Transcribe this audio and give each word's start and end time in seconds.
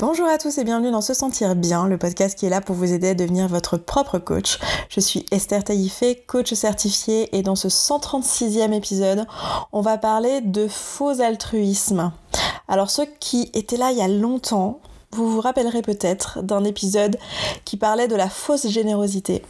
Bonjour 0.00 0.28
à 0.28 0.38
tous 0.38 0.58
et 0.58 0.64
bienvenue 0.64 0.92
dans 0.92 1.00
Se 1.00 1.12
Sentir 1.12 1.56
Bien, 1.56 1.88
le 1.88 1.98
podcast 1.98 2.38
qui 2.38 2.46
est 2.46 2.50
là 2.50 2.60
pour 2.60 2.76
vous 2.76 2.92
aider 2.92 3.08
à 3.08 3.14
devenir 3.14 3.48
votre 3.48 3.76
propre 3.76 4.20
coach. 4.20 4.60
Je 4.88 5.00
suis 5.00 5.26
Esther 5.32 5.64
Taïfé, 5.64 6.22
coach 6.24 6.54
certifiée, 6.54 7.36
et 7.36 7.42
dans 7.42 7.56
ce 7.56 7.66
136e 7.66 8.72
épisode, 8.72 9.26
on 9.72 9.80
va 9.80 9.98
parler 9.98 10.40
de 10.40 10.68
faux 10.68 11.20
altruisme. 11.20 12.12
Alors 12.68 12.90
ceux 12.90 13.06
qui 13.18 13.50
étaient 13.54 13.76
là 13.76 13.90
il 13.90 13.98
y 13.98 14.00
a 14.00 14.06
longtemps, 14.06 14.78
vous 15.12 15.28
vous 15.28 15.40
rappellerez 15.40 15.82
peut-être 15.82 16.42
d'un 16.42 16.64
épisode 16.64 17.16
qui 17.64 17.76
parlait 17.76 18.08
de 18.08 18.16
la 18.16 18.28
fausse 18.28 18.68
générosité. 18.68 19.42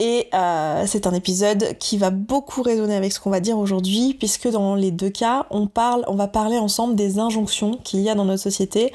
Et 0.00 0.28
euh, 0.32 0.84
c'est 0.86 1.06
un 1.06 1.12
épisode 1.12 1.76
qui 1.78 1.98
va 1.98 2.08
beaucoup 2.08 2.62
résonner 2.62 2.96
avec 2.96 3.12
ce 3.12 3.20
qu'on 3.20 3.28
va 3.28 3.40
dire 3.40 3.58
aujourd'hui, 3.58 4.14
puisque 4.18 4.48
dans 4.48 4.74
les 4.74 4.90
deux 4.90 5.10
cas, 5.10 5.46
on 5.50 5.68
on 5.76 6.14
va 6.14 6.26
parler 6.26 6.56
ensemble 6.56 6.94
des 6.94 7.18
injonctions 7.18 7.78
qu'il 7.84 8.00
y 8.00 8.08
a 8.08 8.14
dans 8.14 8.24
notre 8.24 8.42
société 8.42 8.92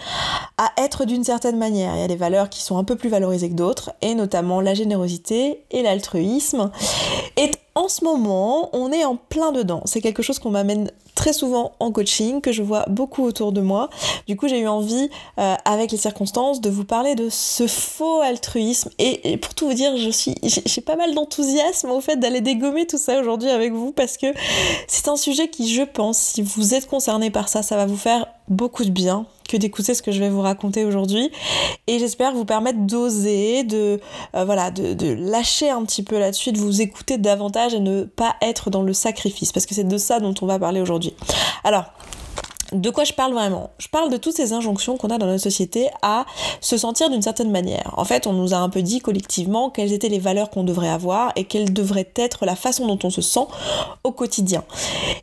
à 0.58 0.72
être 0.78 1.06
d'une 1.06 1.24
certaine 1.24 1.58
manière. 1.58 1.96
Il 1.96 2.02
y 2.02 2.04
a 2.04 2.08
des 2.08 2.16
valeurs 2.16 2.50
qui 2.50 2.64
sont 2.64 2.80
un 2.80 2.84
peu 2.84 2.96
plus 2.96 3.10
valorisées 3.10 3.50
que 3.50 3.56
d'autres, 3.56 3.92
et 4.02 4.16
notamment 4.16 4.62
la 4.62 4.74
générosité 4.74 5.64
et 5.70 5.84
l'altruisme. 5.84 6.72
Et 7.38 7.52
en 7.76 7.88
ce 7.88 8.04
moment, 8.04 8.70
on 8.74 8.92
est 8.92 9.06
en 9.06 9.16
plein 9.16 9.52
dedans. 9.52 9.84
C'est 9.86 10.02
quelque 10.02 10.24
chose 10.24 10.40
qu'on 10.40 10.52
m'amène 10.52 10.90
très 11.16 11.34
souvent 11.34 11.72
en 11.80 11.92
coaching, 11.92 12.42
que 12.42 12.52
je 12.52 12.62
vois 12.62 12.86
beaucoup 12.88 13.24
autour 13.24 13.52
de 13.52 13.62
moi. 13.62 13.90
Du 14.28 14.36
coup, 14.36 14.48
j'ai 14.48 14.60
eu 14.60 14.68
envie, 14.68 15.10
euh, 15.40 15.56
avec 15.66 15.92
les 15.92 15.98
circonstances, 15.98 16.62
de 16.62 16.70
vous 16.70 16.86
parler 16.86 17.16
de 17.16 17.30
ce 17.30 17.68
faux 17.68 18.22
altruisme. 18.22 18.90
Et, 19.00 19.38
pour 19.38 19.54
tout 19.54 19.68
vous 19.68 19.74
dire, 19.74 19.98
je 19.98 20.10
suis, 20.10 20.36
j'ai 20.44 20.82
pas 20.82 20.96
mal 20.96 21.16
d'enthousiasme 21.16 21.90
au 21.90 22.02
fait 22.02 22.18
d'aller 22.18 22.42
dégommer 22.42 22.86
tout 22.86 22.98
ça 22.98 23.20
aujourd'hui 23.20 23.50
avec 23.50 23.74
vous 23.74 23.92
parce 23.92 24.18
que 24.18 24.28
c'est 24.88 25.08
un 25.08 25.16
sujet 25.16 25.48
qui, 25.48 25.74
je 25.74 25.84
pense, 25.84 26.18
si 26.18 26.42
vous 26.42 26.74
êtes 26.74 26.88
concerné 26.88 27.30
par 27.30 27.50
ça, 27.50 27.64
ça 27.64 27.76
va 27.76 27.86
vous 27.86 27.98
faire 27.98 28.28
beaucoup 28.48 28.84
de 28.84 28.92
bien 28.92 29.26
que 29.48 29.58
d'écouter 29.58 29.94
ce 29.94 30.02
que 30.02 30.12
je 30.12 30.20
vais 30.20 30.30
vous 30.30 30.42
raconter 30.42 30.86
aujourd'hui 30.86 31.32
et 31.88 32.00
j'espère 32.00 32.34
vous 32.34 32.46
permettre 32.46 32.80
d'oser, 32.80 33.64
de 33.64 34.00
euh, 34.36 34.46
voilà, 34.46 34.72
de, 34.72 34.94
de, 34.94 35.14
lâcher 35.14 35.70
un 35.70 35.84
petit 35.86 36.04
peu 36.04 36.18
là-dessus, 36.18 36.52
de 36.52 36.58
vous 36.58 36.82
écouter 36.82 37.18
davantage 37.18 37.74
et 37.74 37.80
ne 37.80 38.04
pas 38.04 38.36
être 38.42 38.70
dans 38.70 38.82
le 38.82 38.94
sacrifice 38.94 39.52
parce 39.52 39.66
que 39.66 39.76
c'est 39.76 39.88
de 39.88 39.98
ça 39.98 40.20
dont 40.20 40.34
on 40.42 40.46
va 40.46 40.60
parler 40.60 40.82
aujourd'hui. 40.82 41.14
Alors, 41.64 41.86
de 42.72 42.90
quoi 42.90 43.04
je 43.04 43.14
parle 43.14 43.34
vraiment 43.34 43.72
Je 43.78 43.88
parle 43.88 44.12
de 44.12 44.18
toutes 44.18 44.36
ces 44.36 44.54
injonctions 44.54 44.98
qu'on 44.98 45.10
a 45.10 45.18
dans 45.18 45.28
notre 45.28 45.44
société 45.44 45.90
à 46.02 46.26
se 46.62 46.78
sentir 46.78 47.10
d'une 47.10 47.22
certaine 47.22 47.52
manière. 47.52 47.94
En 47.98 48.06
fait, 48.06 48.28
on 48.28 48.34
nous 48.34 48.54
a 48.54 48.58
un 48.58 48.70
peu 48.70 48.82
dit 48.82 49.00
collectivement 49.00 49.70
quelles 49.70 49.94
étaient 49.94 50.10
les 50.10 50.20
valeurs 50.20 50.50
qu'on 50.50 50.64
devrait 50.64 50.90
avoir 50.90 51.32
et 51.36 51.44
quelle 51.44 51.74
devrait 51.74 52.10
être 52.16 52.46
la 52.46 52.56
façon 52.56 52.88
dont 52.88 53.00
on 53.04 53.10
se 53.10 53.22
sent 53.22 53.46
au 54.04 54.12
quotidien. 54.12 54.64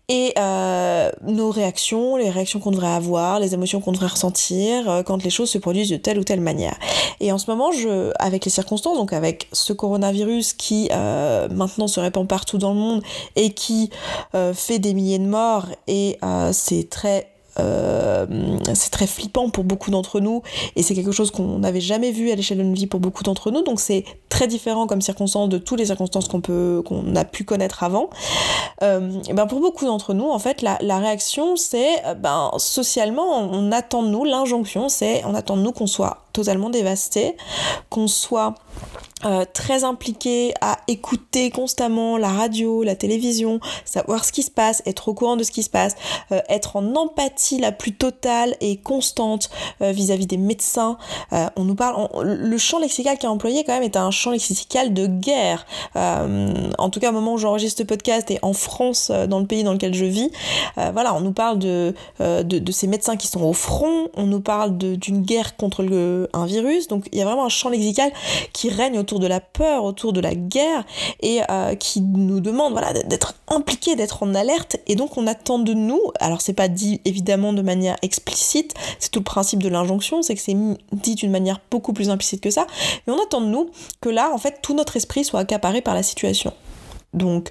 Et 0.08 0.34
euh, 0.38 1.10
nos 1.22 1.50
réactions, 1.50 2.16
les 2.16 2.30
réactions 2.30 2.60
qu'on 2.60 2.70
devrait 2.70 2.92
avoir, 2.92 3.40
les 3.40 3.54
émotions 3.54 3.80
qu'on 3.80 3.92
devrait 3.92 4.08
ressentir 4.08 4.88
euh, 4.88 5.02
quand 5.02 5.22
les 5.22 5.30
choses 5.30 5.50
se 5.50 5.58
produisent 5.58 5.90
de 5.90 5.96
telle 5.96 6.18
ou 6.18 6.24
telle 6.24 6.40
manière. 6.40 6.76
Et 7.20 7.32
en 7.32 7.38
ce 7.38 7.50
moment, 7.50 7.70
avec 8.18 8.44
les 8.44 8.50
circonstances, 8.50 8.96
donc 8.96 9.12
avec 9.12 9.48
ce 9.52 9.72
coronavirus 9.72 10.52
qui 10.52 10.88
euh, 10.92 11.48
maintenant 11.48 11.86
se 11.86 12.00
répand 12.00 12.26
partout 12.26 12.58
dans 12.58 12.72
le 12.72 12.78
monde 12.78 13.02
et 13.36 13.50
qui 13.50 13.90
fait 14.54 14.78
des 14.78 14.94
milliers 14.94 15.18
de 15.18 15.26
morts 15.26 15.66
et 15.86 16.18
c'est 16.52 16.88
très 16.88 17.32
euh, 17.58 18.26
c'est 18.74 18.90
très 18.90 19.06
flippant 19.06 19.50
pour 19.50 19.64
beaucoup 19.64 19.90
d'entre 19.90 20.20
nous 20.20 20.42
et 20.76 20.82
c'est 20.82 20.94
quelque 20.94 21.12
chose 21.12 21.30
qu'on 21.30 21.58
n'avait 21.58 21.80
jamais 21.80 22.10
vu 22.10 22.30
à 22.30 22.34
l'échelle 22.34 22.58
de 22.58 22.62
notre 22.62 22.76
vie 22.76 22.86
pour 22.86 23.00
beaucoup 23.00 23.22
d'entre 23.22 23.50
nous. 23.50 23.62
Donc 23.62 23.80
c'est 23.80 24.04
très 24.28 24.46
différent 24.46 24.86
comme 24.86 25.02
circonstance 25.02 25.48
de 25.48 25.58
toutes 25.58 25.78
les 25.78 25.86
circonstances 25.86 26.28
qu'on 26.28 26.40
peut 26.40 26.82
qu'on 26.86 27.14
a 27.14 27.24
pu 27.24 27.44
connaître 27.44 27.82
avant. 27.82 28.08
Euh, 28.82 29.20
ben 29.32 29.46
pour 29.46 29.60
beaucoup 29.60 29.84
d'entre 29.84 30.14
nous 30.14 30.28
en 30.28 30.38
fait 30.38 30.62
la, 30.62 30.78
la 30.80 30.98
réaction 30.98 31.56
c'est 31.56 32.04
euh, 32.06 32.14
ben 32.14 32.50
socialement 32.56 33.38
on 33.38 33.70
attend 33.70 34.02
de 34.02 34.08
nous 34.08 34.24
l'injonction 34.24 34.88
c'est 34.88 35.24
on 35.24 35.34
attend 35.34 35.56
de 35.56 35.62
nous 35.62 35.72
qu'on 35.72 35.86
soit 35.86 36.24
totalement 36.32 36.70
dévasté 36.70 37.36
qu'on 37.90 38.08
soit 38.08 38.54
euh, 39.24 39.44
très 39.52 39.84
impliqué 39.84 40.52
à 40.60 40.78
écouter 40.88 41.50
constamment 41.50 42.16
la 42.18 42.28
radio, 42.28 42.82
la 42.82 42.96
télévision, 42.96 43.60
savoir 43.84 44.24
ce 44.24 44.32
qui 44.32 44.42
se 44.42 44.50
passe, 44.50 44.82
être 44.84 45.08
au 45.08 45.14
courant 45.14 45.36
de 45.36 45.44
ce 45.44 45.50
qui 45.52 45.62
se 45.62 45.70
passe, 45.70 45.94
euh, 46.32 46.40
être 46.48 46.76
en 46.76 46.94
empathie 46.96 47.58
la 47.58 47.70
plus 47.70 47.92
totale 47.92 48.56
et 48.60 48.76
constante 48.76 49.50
euh, 49.80 49.92
vis-à-vis 49.92 50.26
des 50.26 50.36
médecins. 50.36 50.96
on 51.56 51.64
nous 51.64 51.74
parle, 51.74 52.08
le 52.22 52.58
champ 52.58 52.78
lexical 52.78 53.18
qui 53.18 53.26
est 53.26 53.28
employé 53.28 53.64
quand 53.64 53.72
même 53.72 53.82
est 53.82 53.96
un 53.96 54.10
champ 54.10 54.30
lexical 54.30 54.92
de 54.92 55.06
guerre. 55.06 55.66
en 55.94 56.90
tout 56.90 57.00
cas, 57.00 57.10
au 57.10 57.12
moment 57.12 57.34
où 57.34 57.38
j'enregistre 57.38 57.78
ce 57.78 57.82
podcast 57.84 58.30
et 58.30 58.38
en 58.42 58.52
France, 58.52 59.10
dans 59.10 59.38
le 59.38 59.46
pays 59.46 59.64
dans 59.64 59.72
lequel 59.72 59.94
je 59.94 60.04
vis, 60.04 60.30
voilà, 60.76 61.14
on 61.14 61.20
nous 61.20 61.32
parle 61.32 61.58
de, 61.58 61.94
de, 62.20 62.42
de, 62.42 62.72
ces 62.72 62.86
médecins 62.86 63.16
qui 63.16 63.26
sont 63.26 63.42
au 63.42 63.52
front, 63.52 64.08
on 64.16 64.26
nous 64.26 64.40
parle 64.40 64.76
d'une 64.76 65.22
guerre 65.22 65.56
contre 65.56 65.82
le, 65.82 66.28
un 66.32 66.46
virus, 66.46 66.88
donc 66.88 67.06
il 67.12 67.18
y 67.18 67.22
a 67.22 67.24
vraiment 67.24 67.44
un 67.44 67.50
champ 67.50 67.68
lexical 67.68 68.10
qui 68.52 68.68
règne 68.68 68.98
autour 68.98 69.11
de 69.18 69.26
la 69.26 69.40
peur, 69.40 69.84
autour 69.84 70.12
de 70.12 70.20
la 70.20 70.34
guerre, 70.34 70.84
et 71.20 71.40
euh, 71.50 71.74
qui 71.74 72.00
nous 72.00 72.40
demande 72.40 72.78
d'être 73.06 73.34
impliqués, 73.48 73.96
d'être 73.96 74.22
en 74.22 74.34
alerte, 74.34 74.76
et 74.86 74.96
donc 74.96 75.16
on 75.16 75.26
attend 75.26 75.58
de 75.58 75.72
nous, 75.72 76.00
alors 76.20 76.40
c'est 76.40 76.52
pas 76.52 76.68
dit 76.68 77.00
évidemment 77.04 77.52
de 77.52 77.62
manière 77.62 77.96
explicite, 78.02 78.74
c'est 78.98 79.10
tout 79.10 79.20
le 79.20 79.24
principe 79.24 79.62
de 79.62 79.68
l'injonction, 79.68 80.22
c'est 80.22 80.34
que 80.34 80.40
c'est 80.40 80.56
dit 80.92 81.14
d'une 81.14 81.30
manière 81.30 81.60
beaucoup 81.70 81.92
plus 81.92 82.10
implicite 82.10 82.40
que 82.40 82.50
ça, 82.50 82.66
mais 83.06 83.12
on 83.12 83.22
attend 83.22 83.40
de 83.40 83.46
nous 83.46 83.70
que 84.00 84.08
là, 84.08 84.30
en 84.32 84.38
fait, 84.38 84.60
tout 84.62 84.74
notre 84.74 84.96
esprit 84.96 85.24
soit 85.24 85.40
accaparé 85.40 85.80
par 85.80 85.94
la 85.94 86.02
situation. 86.02 86.52
Donc 87.12 87.50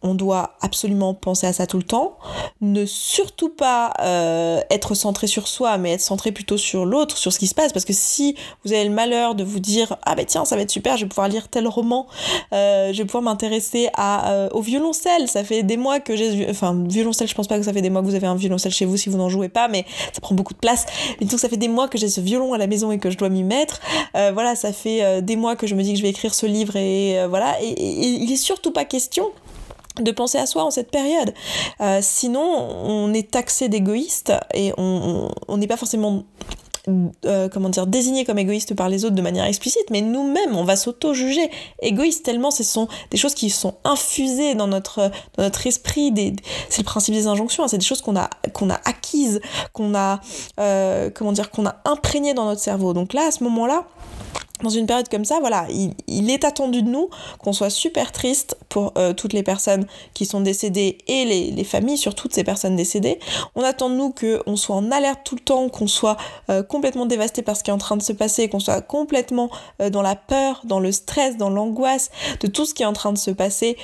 on 0.00 0.14
doit 0.14 0.54
absolument 0.62 1.12
penser 1.12 1.46
à 1.46 1.52
ça 1.52 1.66
tout 1.66 1.76
le 1.76 1.82
temps, 1.82 2.16
ne 2.62 2.86
surtout 2.86 3.50
pas 3.50 3.92
euh, 4.00 4.60
être 4.70 4.94
centré 4.94 5.26
sur 5.26 5.48
soi, 5.48 5.76
mais 5.76 5.92
être 5.92 6.00
centré 6.00 6.32
plutôt 6.32 6.56
sur 6.56 6.86
l'autre, 6.86 7.18
sur 7.18 7.30
ce 7.30 7.38
qui 7.38 7.46
se 7.46 7.54
passe, 7.54 7.72
parce 7.74 7.84
que 7.84 7.92
si 7.92 8.36
vous 8.64 8.72
avez 8.72 8.84
le 8.84 8.90
malheur 8.90 9.34
de 9.34 9.44
vous 9.44 9.60
dire 9.60 9.96
ah 10.04 10.14
ben 10.14 10.24
tiens 10.24 10.46
ça 10.46 10.56
va 10.56 10.62
être 10.62 10.70
super, 10.70 10.96
je 10.96 11.04
vais 11.04 11.08
pouvoir 11.08 11.28
lire 11.28 11.48
tel 11.48 11.68
roman, 11.68 12.06
euh, 12.54 12.92
je 12.92 12.98
vais 12.98 13.04
pouvoir 13.04 13.22
m'intéresser 13.22 13.90
euh, 13.98 14.48
au 14.52 14.62
violoncelle, 14.62 15.28
ça 15.28 15.44
fait 15.44 15.62
des 15.62 15.76
mois 15.76 16.00
que 16.00 16.16
j'ai, 16.16 16.48
enfin 16.48 16.74
violoncelle, 16.88 17.28
je 17.28 17.34
pense 17.34 17.48
pas 17.48 17.58
que 17.58 17.64
ça 17.64 17.74
fait 17.74 17.82
des 17.82 17.90
mois 17.90 18.00
que 18.00 18.06
vous 18.06 18.14
avez 18.14 18.26
un 18.26 18.34
violoncelle 18.34 18.72
chez 18.72 18.86
vous 18.86 18.96
si 18.96 19.10
vous 19.10 19.18
n'en 19.18 19.28
jouez 19.28 19.50
pas, 19.50 19.68
mais 19.68 19.84
ça 20.14 20.20
prend 20.22 20.34
beaucoup 20.34 20.54
de 20.54 20.58
place. 20.58 20.86
Et 21.20 21.26
donc 21.26 21.38
ça 21.38 21.50
fait 21.50 21.58
des 21.58 21.68
mois 21.68 21.88
que 21.88 21.98
j'ai 21.98 22.08
ce 22.08 22.22
violon 22.22 22.54
à 22.54 22.58
la 22.58 22.66
maison 22.66 22.92
et 22.92 22.98
que 22.98 23.10
je 23.10 23.18
dois 23.18 23.28
m'y 23.28 23.44
mettre. 23.44 23.80
voilà, 24.14 24.56
ça 24.56 24.72
fait 24.72 25.20
des 25.20 25.36
mois 25.36 25.54
que 25.54 25.66
je 25.66 25.74
me 25.74 25.82
dis 25.82 25.92
que 25.92 25.98
je 25.98 26.02
vais 26.02 26.10
écrire 26.10 26.34
ce 26.34 26.46
livre 26.46 26.76
et 26.76 27.26
voilà, 27.26 27.60
et, 27.60 27.68
et 27.68 28.08
il 28.08 28.32
est 28.32 28.36
surtout 28.36 28.70
pas 28.70 28.84
question 28.84 29.01
de 30.00 30.10
penser 30.10 30.38
à 30.38 30.46
soi 30.46 30.64
en 30.64 30.70
cette 30.70 30.90
période. 30.90 31.34
Euh, 31.80 32.00
sinon, 32.02 32.40
on 32.40 33.12
est 33.12 33.30
taxé 33.30 33.68
d'égoïste 33.68 34.32
et 34.54 34.72
on 34.78 35.56
n'est 35.56 35.66
pas 35.66 35.76
forcément 35.76 36.24
euh, 36.88 37.48
comment 37.48 37.68
dire, 37.68 37.86
désigné 37.86 38.24
comme 38.24 38.40
égoïste 38.40 38.74
par 38.74 38.88
les 38.88 39.04
autres 39.04 39.14
de 39.14 39.22
manière 39.22 39.44
explicite, 39.44 39.84
mais 39.90 40.00
nous-mêmes, 40.00 40.56
on 40.56 40.64
va 40.64 40.74
s'auto-juger 40.74 41.48
égoïste 41.80 42.24
tellement 42.24 42.50
ce 42.50 42.64
sont 42.64 42.88
des 43.12 43.16
choses 43.16 43.36
qui 43.36 43.50
sont 43.50 43.74
infusées 43.84 44.56
dans 44.56 44.66
notre, 44.66 45.12
esprit. 45.64 46.12
c'est 46.68 46.78
le 46.78 46.84
principe 46.84 47.14
des 47.14 47.28
injonctions, 47.28 47.62
hein, 47.62 47.68
c'est 47.68 47.78
des 47.78 47.84
choses 47.84 48.00
qu'on 48.00 48.16
a, 48.16 48.24
a 48.24 48.80
acquises, 48.84 49.40
qu'on 49.72 49.94
a, 49.94 50.20
euh, 50.58 51.08
comment 51.14 51.30
dire, 51.30 51.52
qu'on 51.52 51.66
a 51.66 51.76
imprégnées 51.84 52.34
dans 52.34 52.46
notre 52.46 52.60
cerveau. 52.60 52.94
Donc 52.94 53.12
là, 53.12 53.28
à 53.28 53.30
ce 53.30 53.44
moment-là, 53.44 53.86
dans 54.62 54.70
une 54.70 54.86
période 54.86 55.08
comme 55.08 55.24
ça, 55.24 55.40
voilà, 55.40 55.66
il, 56.06 56.30
est 56.30 56.44
attendu 56.44 56.82
de 56.82 56.88
nous 56.88 57.08
qu'on 57.38 57.52
soit 57.52 57.70
super 57.70 58.12
triste 58.12 58.56
pour 58.68 58.92
euh, 58.96 59.12
toutes 59.12 59.32
les 59.32 59.42
personnes 59.42 59.86
qui 60.14 60.24
sont 60.24 60.40
décédées 60.40 60.98
et 61.08 61.24
les, 61.24 61.64
familles 61.64 61.98
sur 61.98 62.14
toutes 62.14 62.34
ces 62.34 62.44
personnes 62.44 62.76
décédées. 62.76 63.18
On 63.54 63.62
attend 63.62 63.88
de 63.88 63.94
nous 63.94 64.12
qu'on 64.12 64.56
soit 64.56 64.76
en 64.76 64.90
alerte 64.90 65.20
tout 65.24 65.36
le 65.36 65.40
temps, 65.40 65.68
qu'on 65.68 65.86
soit 65.86 66.16
euh, 66.50 66.62
complètement 66.62 67.06
dévasté 67.06 67.42
par 67.42 67.56
ce 67.56 67.62
qui 67.62 67.70
est 67.70 67.72
en 67.72 67.78
train 67.78 67.96
de 67.96 68.02
se 68.02 68.12
passer, 68.12 68.48
qu'on 68.48 68.60
soit 68.60 68.80
complètement 68.80 69.48
euh, 69.80 69.90
dans 69.90 70.02
la 70.02 70.16
peur, 70.16 70.60
dans 70.64 70.80
le 70.80 70.92
stress, 70.92 71.36
dans 71.36 71.50
l'angoisse 71.50 72.10
de 72.40 72.46
tout 72.46 72.66
ce 72.66 72.74
qui 72.74 72.82
est 72.82 72.86
en 72.86 72.92
train 72.92 73.12
de 73.12 73.18
se 73.18 73.30
passer 73.30 73.76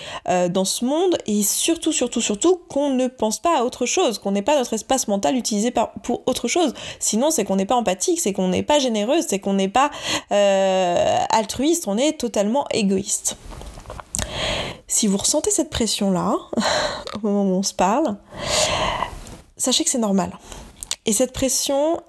dans 0.50 0.64
ce 0.64 0.84
monde 0.84 1.16
et 1.26 1.42
surtout, 1.42 1.92
surtout, 1.92 2.20
surtout 2.20 2.60
qu'on 2.68 2.90
ne 2.90 3.06
pense 3.06 3.38
pas 3.38 3.60
à 3.60 3.64
autre 3.64 3.86
chose, 3.86 4.18
qu'on 4.18 4.32
n'ait 4.32 4.42
pas 4.42 4.56
notre 4.56 4.74
espace 4.74 5.08
mental 5.08 5.36
utilisé 5.36 5.72
pour 6.02 6.22
autre 6.26 6.48
chose. 6.48 6.74
Sinon, 6.98 7.30
c'est 7.30 7.44
qu'on 7.44 7.56
n'est 7.56 7.66
pas 7.66 7.76
empathique, 7.76 8.20
c'est 8.20 8.32
qu'on 8.32 8.48
n'est 8.48 8.62
pas 8.62 8.78
généreuse, 8.78 9.24
c'est 9.28 9.38
qu'on 9.38 9.54
n'est 9.54 9.68
pas... 9.68 9.90
Euh, 10.58 11.24
altruiste, 11.30 11.86
on 11.86 11.96
est 11.96 12.18
totalement 12.18 12.66
égoïste. 12.70 13.36
Si 14.86 15.06
vous 15.06 15.16
ressentez 15.16 15.50
cette 15.50 15.70
pression-là, 15.70 16.36
au 17.14 17.18
moment 17.26 17.44
où 17.44 17.54
on 17.54 17.62
se 17.62 17.74
parle, 17.74 18.16
sachez 19.56 19.84
que 19.84 19.90
c'est 19.90 19.98
normal. 19.98 20.36
Et 21.06 21.12
cette 21.12 21.32
pression, 21.32 22.00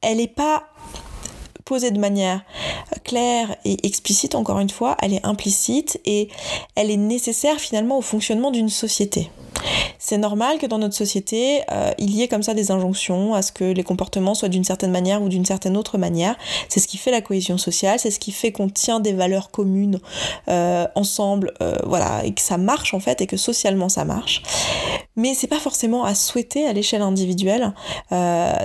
elle 0.00 0.18
n'est 0.18 0.28
pas 0.28 0.64
posée 1.64 1.90
de 1.90 1.98
manière 1.98 2.42
claire 3.04 3.56
et 3.64 3.86
explicite, 3.86 4.34
encore 4.34 4.58
une 4.58 4.70
fois, 4.70 4.96
elle 5.00 5.14
est 5.14 5.24
implicite 5.24 6.00
et 6.04 6.28
elle 6.74 6.90
est 6.90 6.96
nécessaire 6.96 7.58
finalement 7.58 7.98
au 7.98 8.02
fonctionnement 8.02 8.50
d'une 8.50 8.68
société. 8.68 9.30
C'est 10.06 10.18
normal 10.18 10.58
que 10.58 10.66
dans 10.66 10.76
notre 10.76 10.94
société, 10.94 11.62
euh, 11.72 11.90
il 11.96 12.14
y 12.14 12.20
ait 12.20 12.28
comme 12.28 12.42
ça 12.42 12.52
des 12.52 12.70
injonctions 12.70 13.32
à 13.32 13.40
ce 13.40 13.52
que 13.52 13.64
les 13.64 13.82
comportements 13.82 14.34
soient 14.34 14.50
d'une 14.50 14.62
certaine 14.62 14.90
manière 14.90 15.22
ou 15.22 15.30
d'une 15.30 15.46
certaine 15.46 15.78
autre 15.78 15.96
manière. 15.96 16.36
C'est 16.68 16.78
ce 16.78 16.86
qui 16.86 16.98
fait 16.98 17.10
la 17.10 17.22
cohésion 17.22 17.56
sociale, 17.56 17.98
c'est 17.98 18.10
ce 18.10 18.18
qui 18.18 18.30
fait 18.30 18.52
qu'on 18.52 18.68
tient 18.68 19.00
des 19.00 19.14
valeurs 19.14 19.50
communes 19.50 20.00
euh, 20.48 20.86
ensemble, 20.94 21.54
euh, 21.62 21.78
voilà, 21.86 22.22
et 22.22 22.34
que 22.34 22.42
ça 22.42 22.58
marche 22.58 22.92
en 22.92 23.00
fait, 23.00 23.22
et 23.22 23.26
que 23.26 23.38
socialement 23.38 23.88
ça 23.88 24.04
marche. 24.04 24.42
mais 25.16 25.32
c'est 25.32 25.46
pas 25.46 25.58
forcément 25.58 26.04
à 26.04 26.14
souhaiter 26.14 26.66
à 26.66 26.74
l'échelle 26.74 27.00
individuelle, 27.00 27.72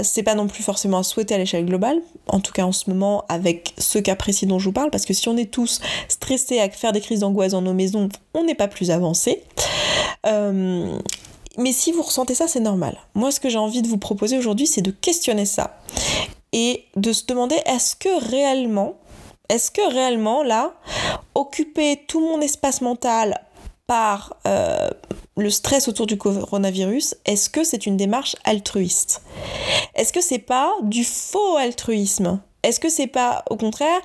c'est 0.04 0.24
pas 0.24 0.36
non 0.36 0.48
plus 0.48 0.62
forcément 0.62 0.98
à 0.98 1.04
souhaiter 1.04 1.36
à 1.36 1.38
l'échelle 1.38 1.66
globale, 1.66 2.02
en 2.28 2.42
tout 2.42 2.52
cas 2.52 2.66
en 2.66 2.74
ce 2.74 2.90
moment 2.90 3.24
avec 3.30 3.74
ce 3.78 3.98
cas 3.98 4.18
précis 4.18 4.46
dont 4.46 4.60
je 4.60 4.66
vous 4.66 4.74
parle, 4.74 4.90
parce 4.92 5.06
que 5.06 5.14
si 5.14 5.30
on 5.30 5.38
est 5.38 5.50
tous 5.50 5.80
stressés 6.10 6.60
à 6.60 6.70
faire 6.70 6.92
des 6.92 7.00
crises 7.00 7.22
d'angoisse 7.22 7.54
dans 7.54 7.62
nos 7.62 7.74
maisons, 7.74 8.10
on 8.34 8.44
n'est 8.44 8.56
pas 8.56 8.68
plus 8.68 8.92
avancé. 8.92 9.42
Mais 11.60 11.74
si 11.74 11.92
vous 11.92 12.02
ressentez 12.02 12.36
ça, 12.36 12.48
c'est 12.48 12.60
normal. 12.60 12.98
Moi, 13.16 13.32
ce 13.32 13.40
que 13.40 13.50
j'ai 13.50 13.58
envie 13.58 13.82
de 13.82 13.88
vous 13.88 13.98
proposer 13.98 14.38
aujourd'hui, 14.38 14.66
c'est 14.66 14.82
de 14.82 14.92
questionner 14.92 15.46
ça. 15.46 15.78
Et 16.54 16.86
de 16.96 17.14
se 17.14 17.26
demander 17.26 17.58
est-ce 17.66 17.96
que 17.96 18.30
réellement, 18.30 18.96
est-ce 19.50 19.70
que 19.70 19.94
réellement, 19.94 20.42
là, 20.42 20.74
occuper 21.36 22.02
tout 22.08 22.22
mon 22.22 22.40
espace 22.42 22.82
mental 22.82 23.42
par 23.88 24.38
euh, 24.48 24.90
le 25.38 25.50
stress 25.50 25.88
autour 25.88 26.06
du 26.06 26.18
coronavirus, 26.18 27.16
est-ce 27.26 27.50
que 27.50 27.64
c'est 27.64 27.86
une 27.86 27.98
démarche 27.98 28.36
altruiste? 28.44 29.22
Est-ce 29.96 30.14
que 30.14 30.22
c'est 30.22 30.40
pas 30.40 30.72
du 30.84 31.04
faux 31.04 31.58
altruisme? 31.58 32.40
Est-ce 32.64 32.80
que 32.80 32.90
c'est 32.90 33.08
pas 33.08 33.44
au 33.50 33.56
contraire 33.56 34.02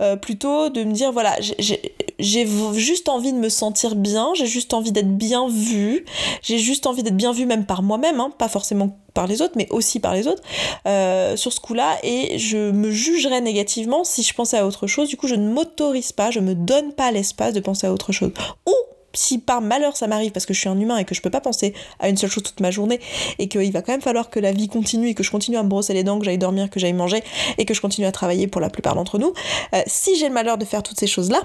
euh, 0.00 0.16
plutôt 0.16 0.70
de 0.70 0.82
me 0.82 0.92
dire 0.92 1.12
voilà 1.12 1.36
j'ai 1.40 1.94
juste 2.18 3.08
envie 3.08 3.32
de 3.32 3.38
me 3.38 3.48
sentir 3.48 3.94
bien, 3.94 4.32
j'ai 4.34 4.46
juste 4.46 4.74
envie 4.74 4.92
d'être 4.92 5.16
bien 5.16 5.48
vue, 5.48 6.04
j'ai 6.42 6.58
juste 6.58 6.86
envie 6.86 7.02
d'être 7.02 7.16
bien 7.16 7.32
vue 7.32 7.46
même 7.46 7.64
par 7.64 7.82
moi-même, 7.82 8.20
hein, 8.20 8.32
pas 8.36 8.48
forcément 8.48 8.98
par 9.14 9.26
les 9.26 9.42
autres, 9.42 9.54
mais 9.56 9.66
aussi 9.70 10.00
par 10.00 10.14
les 10.14 10.26
autres 10.26 10.42
euh, 10.86 11.36
sur 11.36 11.52
ce 11.52 11.60
coup-là 11.60 11.96
et 12.02 12.38
je 12.38 12.70
me 12.70 12.90
jugerais 12.90 13.40
négativement 13.40 14.04
si 14.04 14.22
je 14.22 14.34
pensais 14.34 14.58
à 14.58 14.66
autre 14.66 14.86
chose. 14.86 15.08
Du 15.08 15.16
coup, 15.16 15.26
je 15.26 15.34
ne 15.34 15.48
m'autorise 15.48 16.12
pas, 16.12 16.30
je 16.30 16.40
me 16.40 16.54
donne 16.54 16.92
pas 16.92 17.10
l'espace 17.10 17.52
de 17.52 17.60
penser 17.60 17.86
à 17.86 17.92
autre 17.92 18.12
chose. 18.12 18.32
Ou 18.66 18.74
si 19.14 19.38
par 19.38 19.60
malheur 19.60 19.96
ça 19.96 20.06
m'arrive 20.06 20.32
parce 20.32 20.46
que 20.46 20.54
je 20.54 20.60
suis 20.60 20.68
un 20.68 20.78
humain 20.78 20.98
et 20.98 21.04
que 21.04 21.14
je 21.14 21.22
peux 21.22 21.30
pas 21.30 21.40
penser 21.40 21.74
à 21.98 22.08
une 22.08 22.16
seule 22.16 22.30
chose 22.30 22.42
toute 22.42 22.60
ma 22.60 22.70
journée 22.70 23.00
et 23.38 23.48
qu'il 23.48 23.72
va 23.72 23.82
quand 23.82 23.92
même 23.92 24.02
falloir 24.02 24.30
que 24.30 24.38
la 24.38 24.52
vie 24.52 24.68
continue 24.68 25.08
et 25.08 25.14
que 25.14 25.22
je 25.22 25.30
continue 25.30 25.56
à 25.56 25.62
me 25.62 25.68
brosser 25.68 25.94
les 25.94 26.04
dents, 26.04 26.18
que 26.18 26.24
j'aille 26.24 26.38
dormir, 26.38 26.70
que 26.70 26.78
j'aille 26.78 26.92
manger 26.92 27.22
et 27.56 27.64
que 27.64 27.74
je 27.74 27.80
continue 27.80 28.06
à 28.06 28.12
travailler 28.12 28.46
pour 28.46 28.60
la 28.60 28.70
plupart 28.70 28.94
d'entre 28.94 29.18
nous, 29.18 29.32
euh, 29.74 29.82
si 29.86 30.16
j'ai 30.16 30.28
le 30.28 30.34
malheur 30.34 30.58
de 30.58 30.64
faire 30.64 30.82
toutes 30.82 31.00
ces 31.00 31.06
choses-là, 31.06 31.42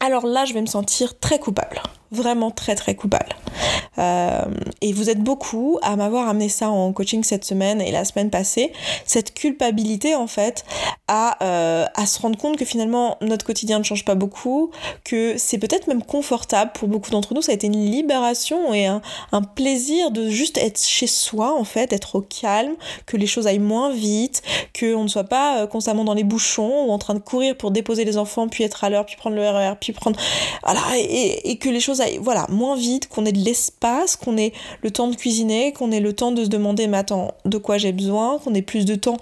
alors 0.00 0.26
là 0.26 0.44
je 0.44 0.54
vais 0.54 0.60
me 0.60 0.66
sentir 0.66 1.18
très 1.18 1.38
coupable 1.38 1.80
vraiment 2.10 2.50
très 2.50 2.74
très 2.74 2.94
coupable. 2.94 3.34
Euh, 3.98 4.44
et 4.82 4.92
vous 4.92 5.08
êtes 5.10 5.20
beaucoup 5.20 5.78
à 5.82 5.96
m'avoir 5.96 6.28
amené 6.28 6.48
ça 6.48 6.68
en 6.68 6.92
coaching 6.92 7.24
cette 7.24 7.44
semaine 7.44 7.80
et 7.80 7.90
la 7.90 8.04
semaine 8.04 8.30
passée, 8.30 8.72
cette 9.04 9.34
culpabilité 9.34 10.14
en 10.14 10.26
fait 10.26 10.64
à, 11.08 11.42
euh, 11.42 11.86
à 11.94 12.06
se 12.06 12.20
rendre 12.20 12.38
compte 12.38 12.56
que 12.56 12.64
finalement 12.64 13.16
notre 13.20 13.46
quotidien 13.46 13.78
ne 13.78 13.84
change 13.84 14.04
pas 14.04 14.14
beaucoup, 14.14 14.70
que 15.04 15.36
c'est 15.38 15.58
peut-être 15.58 15.86
même 15.86 16.02
confortable 16.02 16.72
pour 16.74 16.88
beaucoup 16.88 17.10
d'entre 17.10 17.34
nous, 17.34 17.42
ça 17.42 17.52
a 17.52 17.54
été 17.54 17.68
une 17.68 17.90
libération 17.90 18.74
et 18.74 18.86
un, 18.86 19.00
un, 19.32 19.42
plaisir 19.42 20.10
de 20.10 20.28
juste 20.28 20.58
être 20.58 20.82
chez 20.82 21.06
soi 21.06 21.58
en 21.58 21.64
fait, 21.64 21.92
être 21.92 22.16
au 22.16 22.20
calme, 22.20 22.74
que 23.06 23.16
les 23.16 23.26
choses 23.26 23.46
aillent 23.46 23.58
moins 23.58 23.90
vite, 23.90 24.42
qu'on 24.78 25.04
ne 25.04 25.08
soit 25.08 25.24
pas 25.24 25.62
euh, 25.62 25.66
constamment 25.66 26.04
dans 26.04 26.14
les 26.14 26.24
bouchons 26.24 26.86
ou 26.86 26.90
en 26.90 26.98
train 26.98 27.14
de 27.14 27.20
courir 27.20 27.56
pour 27.56 27.70
déposer 27.70 28.04
les 28.04 28.18
enfants, 28.18 28.48
puis 28.48 28.64
être 28.64 28.84
à 28.84 28.90
l'heure, 28.90 29.06
puis 29.06 29.16
prendre 29.16 29.36
le 29.36 29.48
RER, 29.48 29.74
puis 29.80 29.92
prendre... 29.92 30.18
Voilà, 30.62 30.82
et, 30.98 31.50
et 31.50 31.56
que 31.58 31.68
les 31.68 31.80
choses 31.80 31.95
voilà, 32.20 32.46
moins 32.48 32.76
vite, 32.76 33.08
qu'on 33.08 33.26
ait 33.26 33.32
de 33.32 33.38
l'espace, 33.38 34.16
qu'on 34.16 34.36
ait 34.36 34.52
le 34.82 34.90
temps 34.90 35.08
de 35.08 35.16
cuisiner, 35.16 35.72
qu'on 35.72 35.90
ait 35.92 36.00
le 36.00 36.12
temps 36.12 36.32
de 36.32 36.44
se 36.44 36.48
demander, 36.48 36.88
attends, 36.94 37.32
de 37.44 37.58
quoi 37.58 37.78
j'ai 37.78 37.92
besoin, 37.92 38.38
qu'on 38.38 38.54
ait 38.54 38.62
plus 38.62 38.84
de 38.84 38.94
temps 38.94 39.16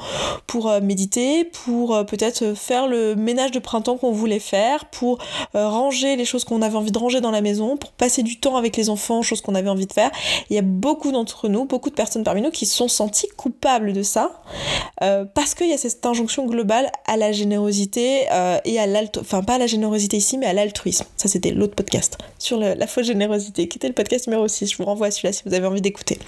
pour 0.47 0.69
euh, 0.69 0.81
méditer, 0.81 1.45
pour 1.45 1.95
euh, 1.95 2.05
peut-être 2.05 2.55
faire 2.55 2.87
le 2.87 3.15
ménage 3.15 3.51
de 3.51 3.59
printemps 3.59 3.97
qu'on 3.97 4.13
voulait 4.13 4.39
faire, 4.39 4.87
pour 4.87 5.19
euh, 5.55 5.69
ranger 5.69 6.17
les 6.17 6.25
choses 6.25 6.45
qu'on 6.45 6.63
avait 6.63 6.77
envie 6.77 6.93
de 6.93 6.99
ranger 6.99 7.21
dans 7.21 7.31
la 7.31 7.41
maison, 7.41 7.77
pour 7.77 7.93
passer 7.93 8.23
du 8.23 8.39
temps 8.39 8.57
avec 8.57 8.77
les 8.77 8.91
enfants, 8.91 9.23
choses 9.23 9.41
qu'on 9.41 9.55
avait 9.55 9.69
envie 9.69 9.87
de 9.87 9.93
faire. 9.93 10.11
Il 10.51 10.57
y 10.57 10.59
a 10.59 10.63
beaucoup 10.63 11.13
d'entre 11.13 11.49
nous, 11.49 11.65
beaucoup 11.65 11.91
de 11.91 11.95
personnes 11.95 12.25
parmi 12.25 12.43
nous 12.43 12.51
qui 12.51 12.67
se 12.67 12.77
sont 12.77 12.89
sentis 12.89 13.29
coupables 13.37 13.93
de 13.93 14.03
ça, 14.03 14.43
parce 15.35 15.55
qu'il 15.55 15.69
y 15.69 15.73
a 15.73 15.79
cette 15.79 16.05
injonction 16.07 16.47
globale 16.47 16.91
à 17.07 17.17
la 17.17 17.33
générosité 17.33 18.23
et 18.65 18.79
à 18.79 18.87
l'altruisme, 18.87 19.27
enfin 19.27 19.43
pas 19.43 19.55
à 19.55 19.59
la 19.59 19.67
générosité 19.67 20.17
ici, 20.17 20.39
mais 20.39 20.47
à 20.47 20.53
l'altruisme. 20.53 21.05
Ça 21.17 21.29
c'était 21.29 21.51
l'autre 21.51 21.75
podcast 21.75 22.19
sur 22.39 22.59
la 22.75 22.87
fausse 22.87 23.07
générosité, 23.07 23.69
qui 23.69 23.79
était 23.79 23.89
le 23.89 23.95
podcast 23.95 24.27
numéro 24.27 24.49
6. 24.49 24.71
Je 24.71 24.77
vous 24.77 24.85
renvoie 24.85 25.09
à 25.09 25.11
celui-là 25.11 25.33
si 25.33 25.43
vous 25.45 25.55
avez 25.55 25.67
envie 25.67 25.83
d'écouter. 25.83 26.19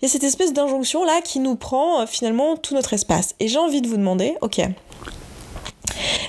Il 0.00 0.04
y 0.04 0.06
a 0.06 0.08
cette 0.08 0.24
espèce 0.24 0.52
d'injonction 0.52 1.04
là 1.04 1.20
qui 1.22 1.40
nous 1.40 1.56
prend 1.56 2.02
euh, 2.02 2.06
finalement 2.06 2.56
tout 2.56 2.74
notre 2.74 2.92
espace. 2.92 3.34
Et 3.40 3.48
j'ai 3.48 3.58
envie 3.58 3.80
de 3.80 3.88
vous 3.88 3.96
demander, 3.96 4.34
ok, 4.42 4.60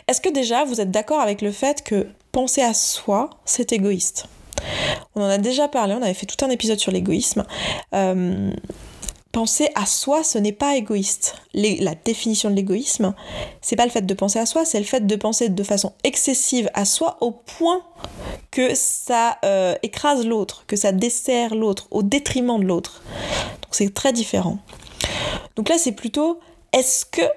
est-ce 0.07 0.21
que 0.21 0.29
déjà 0.29 0.63
vous 0.63 0.79
êtes 0.81 0.91
d'accord 0.91 1.19
avec 1.19 1.41
le 1.41 1.51
fait 1.51 1.83
que 1.83 2.07
penser 2.31 2.61
à 2.61 2.73
soi, 2.73 3.31
c'est 3.45 3.73
égoïste? 3.73 4.27
On 5.15 5.21
en 5.21 5.29
a 5.29 5.37
déjà 5.37 5.67
parlé, 5.67 5.93
on 5.93 6.01
avait 6.01 6.13
fait 6.13 6.25
tout 6.25 6.43
un 6.45 6.49
épisode 6.49 6.79
sur 6.79 6.91
l'égoïsme. 6.91 7.45
Euh, 7.93 8.51
penser 9.35 9.67
à 9.75 9.85
soi, 9.85 10.23
ce 10.23 10.37
n'est 10.37 10.53
pas 10.53 10.77
égoïste. 10.77 11.35
la 11.53 11.93
définition 11.93 12.49
de 12.49 12.55
l'égoïsme, 12.55 13.13
c'est 13.59 13.75
pas 13.75 13.83
le 13.83 13.91
fait 13.91 14.05
de 14.05 14.13
penser 14.13 14.39
à 14.39 14.45
soi, 14.45 14.63
c'est 14.63 14.79
le 14.79 14.85
fait 14.85 15.05
de 15.05 15.15
penser 15.17 15.49
de 15.49 15.63
façon 15.63 15.91
excessive 16.05 16.69
à 16.73 16.85
soi 16.85 17.17
au 17.19 17.31
point 17.31 17.81
que 18.49 18.73
ça 18.75 19.37
euh, 19.43 19.75
écrase 19.83 20.25
l'autre, 20.25 20.63
que 20.67 20.77
ça 20.77 20.93
dessert 20.93 21.53
l'autre 21.53 21.89
au 21.91 22.01
détriment 22.01 22.61
de 22.61 22.65
l'autre. 22.65 23.03
Donc 23.61 23.71
c'est 23.71 23.93
très 23.93 24.13
différent. 24.13 24.57
Donc 25.57 25.67
là, 25.67 25.77
c'est 25.77 25.91
plutôt 25.91 26.39
est-ce 26.71 27.05
que 27.05 27.27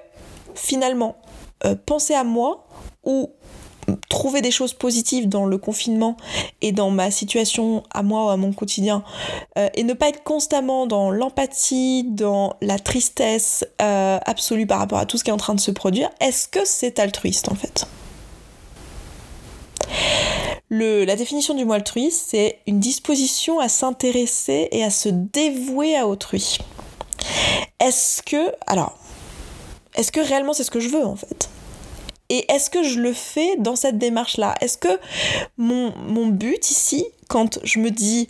finalement 0.55 1.17
euh, 1.65 1.75
penser 1.75 2.13
à 2.13 2.23
moi 2.23 2.65
ou 3.03 3.29
trouver 4.09 4.41
des 4.41 4.51
choses 4.51 4.73
positives 4.73 5.29
dans 5.29 5.45
le 5.45 5.57
confinement 5.57 6.17
et 6.61 6.71
dans 6.71 6.89
ma 6.89 7.11
situation 7.11 7.83
à 7.91 8.03
moi 8.03 8.25
ou 8.25 8.29
à 8.29 8.37
mon 8.37 8.53
quotidien 8.53 9.03
euh, 9.57 9.69
et 9.73 9.83
ne 9.83 9.93
pas 9.93 10.09
être 10.09 10.23
constamment 10.23 10.87
dans 10.87 11.11
l'empathie, 11.11 12.03
dans 12.03 12.55
la 12.61 12.79
tristesse 12.79 13.65
euh, 13.81 14.17
absolue 14.25 14.67
par 14.67 14.79
rapport 14.79 14.99
à 14.99 15.05
tout 15.05 15.17
ce 15.17 15.23
qui 15.23 15.29
est 15.29 15.33
en 15.33 15.37
train 15.37 15.55
de 15.55 15.59
se 15.59 15.71
produire, 15.71 16.09
est-ce 16.19 16.47
que 16.47 16.65
c'est 16.65 16.99
altruiste 16.99 17.49
en 17.51 17.55
fait? 17.55 17.87
Le, 20.69 21.03
la 21.03 21.15
définition 21.15 21.55
du 21.55 21.65
mot 21.65 21.73
altruiste, 21.73 22.27
c'est 22.29 22.59
une 22.67 22.79
disposition 22.79 23.59
à 23.59 23.69
s'intéresser 23.69 24.67
et 24.71 24.83
à 24.83 24.91
se 24.91 25.09
dévouer 25.09 25.97
à 25.97 26.07
autrui. 26.07 26.59
Est-ce 27.79 28.21
que, 28.21 28.53
alors, 28.67 28.97
est-ce 29.95 30.11
que 30.11 30.19
réellement 30.19 30.53
c'est 30.53 30.63
ce 30.63 30.71
que 30.71 30.79
je 30.79 30.89
veux 30.89 31.05
en 31.05 31.15
fait? 31.15 31.48
Et 32.29 32.51
est-ce 32.51 32.69
que 32.69 32.83
je 32.83 32.99
le 32.99 33.13
fais 33.13 33.55
dans 33.57 33.75
cette 33.75 33.97
démarche-là? 33.97 34.55
Est-ce 34.61 34.77
que 34.77 34.99
mon, 35.57 36.27
but 36.27 36.69
ici, 36.69 37.05
quand 37.27 37.59
je 37.63 37.79
me 37.79 37.89
dis 37.89 38.27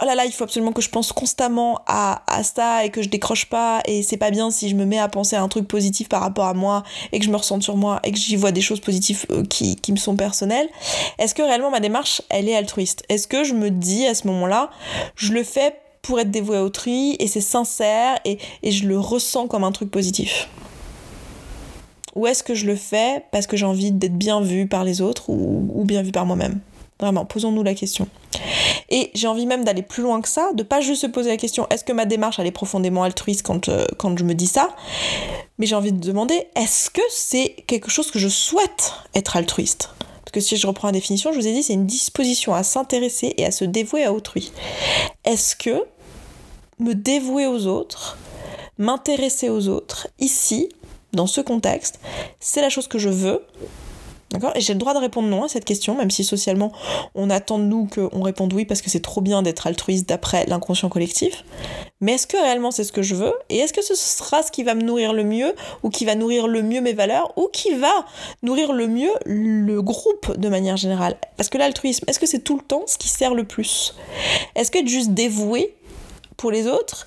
oh 0.00 0.04
là 0.04 0.14
là, 0.14 0.24
il 0.26 0.32
faut 0.32 0.44
absolument 0.44 0.72
que 0.72 0.82
je 0.82 0.90
pense 0.90 1.12
constamment 1.12 1.80
à, 1.86 2.22
à 2.26 2.44
ça 2.44 2.84
et 2.84 2.90
que 2.90 3.02
je 3.02 3.08
décroche 3.08 3.46
pas 3.46 3.80
et 3.84 4.02
c'est 4.02 4.16
pas 4.16 4.30
bien 4.30 4.50
si 4.50 4.68
je 4.68 4.76
me 4.76 4.84
mets 4.84 4.98
à 4.98 5.08
penser 5.08 5.34
à 5.34 5.42
un 5.42 5.48
truc 5.48 5.66
positif 5.66 6.08
par 6.08 6.20
rapport 6.20 6.44
à 6.44 6.54
moi 6.54 6.84
et 7.10 7.18
que 7.18 7.24
je 7.24 7.30
me 7.30 7.36
ressens 7.36 7.62
sur 7.62 7.76
moi 7.76 7.98
et 8.04 8.12
que 8.12 8.18
j'y 8.18 8.36
vois 8.36 8.52
des 8.52 8.60
choses 8.60 8.80
positives 8.80 9.26
euh, 9.30 9.44
qui, 9.44 9.76
qui 9.76 9.92
me 9.92 9.96
sont 9.96 10.14
personnelles, 10.14 10.68
est-ce 11.18 11.34
que 11.34 11.42
réellement 11.42 11.70
ma 11.70 11.80
démarche, 11.80 12.22
elle 12.28 12.48
est 12.48 12.54
altruiste? 12.56 13.02
Est-ce 13.08 13.26
que 13.26 13.44
je 13.44 13.54
me 13.54 13.70
dis 13.70 14.06
à 14.06 14.14
ce 14.14 14.26
moment-là, 14.28 14.70
je 15.16 15.32
le 15.32 15.42
fais 15.42 15.74
pour 16.02 16.20
être 16.20 16.30
dévoué 16.30 16.58
à 16.58 16.62
autrui 16.62 17.16
et 17.18 17.26
c'est 17.26 17.40
sincère 17.40 18.18
et, 18.24 18.38
et 18.62 18.70
je 18.70 18.86
le 18.86 18.98
ressens 19.00 19.48
comme 19.48 19.64
un 19.64 19.72
truc 19.72 19.90
positif? 19.90 20.48
Ou 22.18 22.26
est-ce 22.26 22.42
que 22.42 22.54
je 22.54 22.66
le 22.66 22.74
fais 22.74 23.22
parce 23.30 23.46
que 23.46 23.56
j'ai 23.56 23.64
envie 23.64 23.92
d'être 23.92 24.18
bien 24.18 24.40
vu 24.40 24.66
par 24.66 24.82
les 24.82 25.00
autres 25.00 25.30
ou, 25.30 25.84
bien 25.84 26.02
vu 26.02 26.10
par 26.10 26.26
moi-même? 26.26 26.58
Vraiment, 26.98 27.24
posons-nous 27.24 27.62
la 27.62 27.74
question. 27.74 28.08
Et 28.90 29.12
j'ai 29.14 29.28
envie 29.28 29.46
même 29.46 29.62
d'aller 29.62 29.82
plus 29.82 30.02
loin 30.02 30.20
que 30.20 30.28
ça, 30.28 30.50
de 30.52 30.64
pas 30.64 30.80
juste 30.80 31.02
se 31.02 31.06
poser 31.06 31.30
la 31.30 31.36
question 31.36 31.68
est-ce 31.70 31.84
que 31.84 31.92
ma 31.92 32.06
démarche 32.06 32.40
elle 32.40 32.48
est 32.48 32.50
profondément 32.50 33.04
altruiste 33.04 33.48
euh, 33.68 33.86
quand 33.98 34.18
je 34.18 34.24
me 34.24 34.34
dis 34.34 34.48
ça? 34.48 34.70
Mais 35.58 35.66
j'ai 35.66 35.76
envie 35.76 35.92
de 35.92 36.00
demander 36.00 36.48
est-ce 36.56 36.90
que 36.90 37.02
c'est 37.08 37.54
quelque 37.68 37.88
chose 37.88 38.10
que 38.10 38.18
je 38.18 38.28
souhaite 38.28 38.94
être 39.14 39.36
altruiste? 39.36 39.90
Parce 40.24 40.32
que 40.32 40.40
si 40.40 40.56
je 40.56 40.66
reprends 40.66 40.88
la 40.88 40.92
définition, 40.92 41.30
je 41.32 41.38
vous 41.38 41.46
ai 41.46 41.52
dit 41.52 41.62
c'est 41.62 41.74
une 41.74 41.86
disposition 41.86 42.52
à 42.52 42.64
s'intéresser 42.64 43.32
et 43.36 43.46
à 43.46 43.52
se 43.52 43.64
dévouer 43.64 44.02
à 44.02 44.12
autrui. 44.12 44.50
Est-ce 45.24 45.54
que 45.54 45.84
me 46.80 46.94
dévouer 46.94 47.46
aux 47.46 47.66
autres, 47.66 48.18
m'intéresser 48.76 49.50
aux 49.50 49.68
autres, 49.68 50.08
ici, 50.18 50.68
dans 51.12 51.26
ce 51.26 51.40
contexte, 51.40 52.00
c'est 52.40 52.60
la 52.60 52.70
chose 52.70 52.88
que 52.88 52.98
je 52.98 53.08
veux. 53.08 53.44
D'accord? 54.30 54.52
Et 54.54 54.60
j'ai 54.60 54.74
le 54.74 54.78
droit 54.78 54.92
de 54.92 54.98
répondre 54.98 55.28
non 55.28 55.44
à 55.44 55.48
cette 55.48 55.64
question, 55.64 55.96
même 55.96 56.10
si 56.10 56.22
socialement 56.22 56.70
on 57.14 57.30
attend 57.30 57.58
de 57.58 57.64
nous 57.64 57.86
qu'on 57.86 58.22
réponde 58.22 58.52
oui 58.52 58.66
parce 58.66 58.82
que 58.82 58.90
c'est 58.90 59.00
trop 59.00 59.22
bien 59.22 59.40
d'être 59.40 59.66
altruiste 59.66 60.06
d'après 60.06 60.44
l'inconscient 60.46 60.90
collectif. 60.90 61.44
Mais 62.02 62.12
est-ce 62.12 62.26
que 62.26 62.36
réellement 62.36 62.70
c'est 62.70 62.84
ce 62.84 62.92
que 62.92 63.00
je 63.00 63.14
veux? 63.14 63.32
Et 63.48 63.56
est-ce 63.56 63.72
que 63.72 63.82
ce 63.82 63.94
sera 63.94 64.42
ce 64.42 64.50
qui 64.50 64.64
va 64.64 64.74
me 64.74 64.82
nourrir 64.82 65.14
le 65.14 65.24
mieux 65.24 65.54
ou 65.82 65.88
qui 65.88 66.04
va 66.04 66.14
nourrir 66.14 66.46
le 66.46 66.62
mieux 66.62 66.82
mes 66.82 66.92
valeurs 66.92 67.32
ou 67.36 67.48
qui 67.50 67.74
va 67.74 68.04
nourrir 68.42 68.74
le 68.74 68.86
mieux 68.86 69.10
le 69.24 69.80
groupe 69.80 70.36
de 70.38 70.48
manière 70.50 70.76
générale? 70.76 71.16
Parce 71.38 71.48
que 71.48 71.56
l'altruisme, 71.56 72.04
est-ce 72.06 72.20
que 72.20 72.26
c'est 72.26 72.44
tout 72.44 72.56
le 72.56 72.62
temps 72.62 72.82
ce 72.86 72.98
qui 72.98 73.08
sert 73.08 73.34
le 73.34 73.44
plus? 73.44 73.94
Est-ce 74.54 74.70
que 74.70 74.78
être 74.78 74.88
juste 74.88 75.10
dévoué 75.10 75.74
pour 76.38 76.50
les 76.50 76.66
autres 76.66 77.06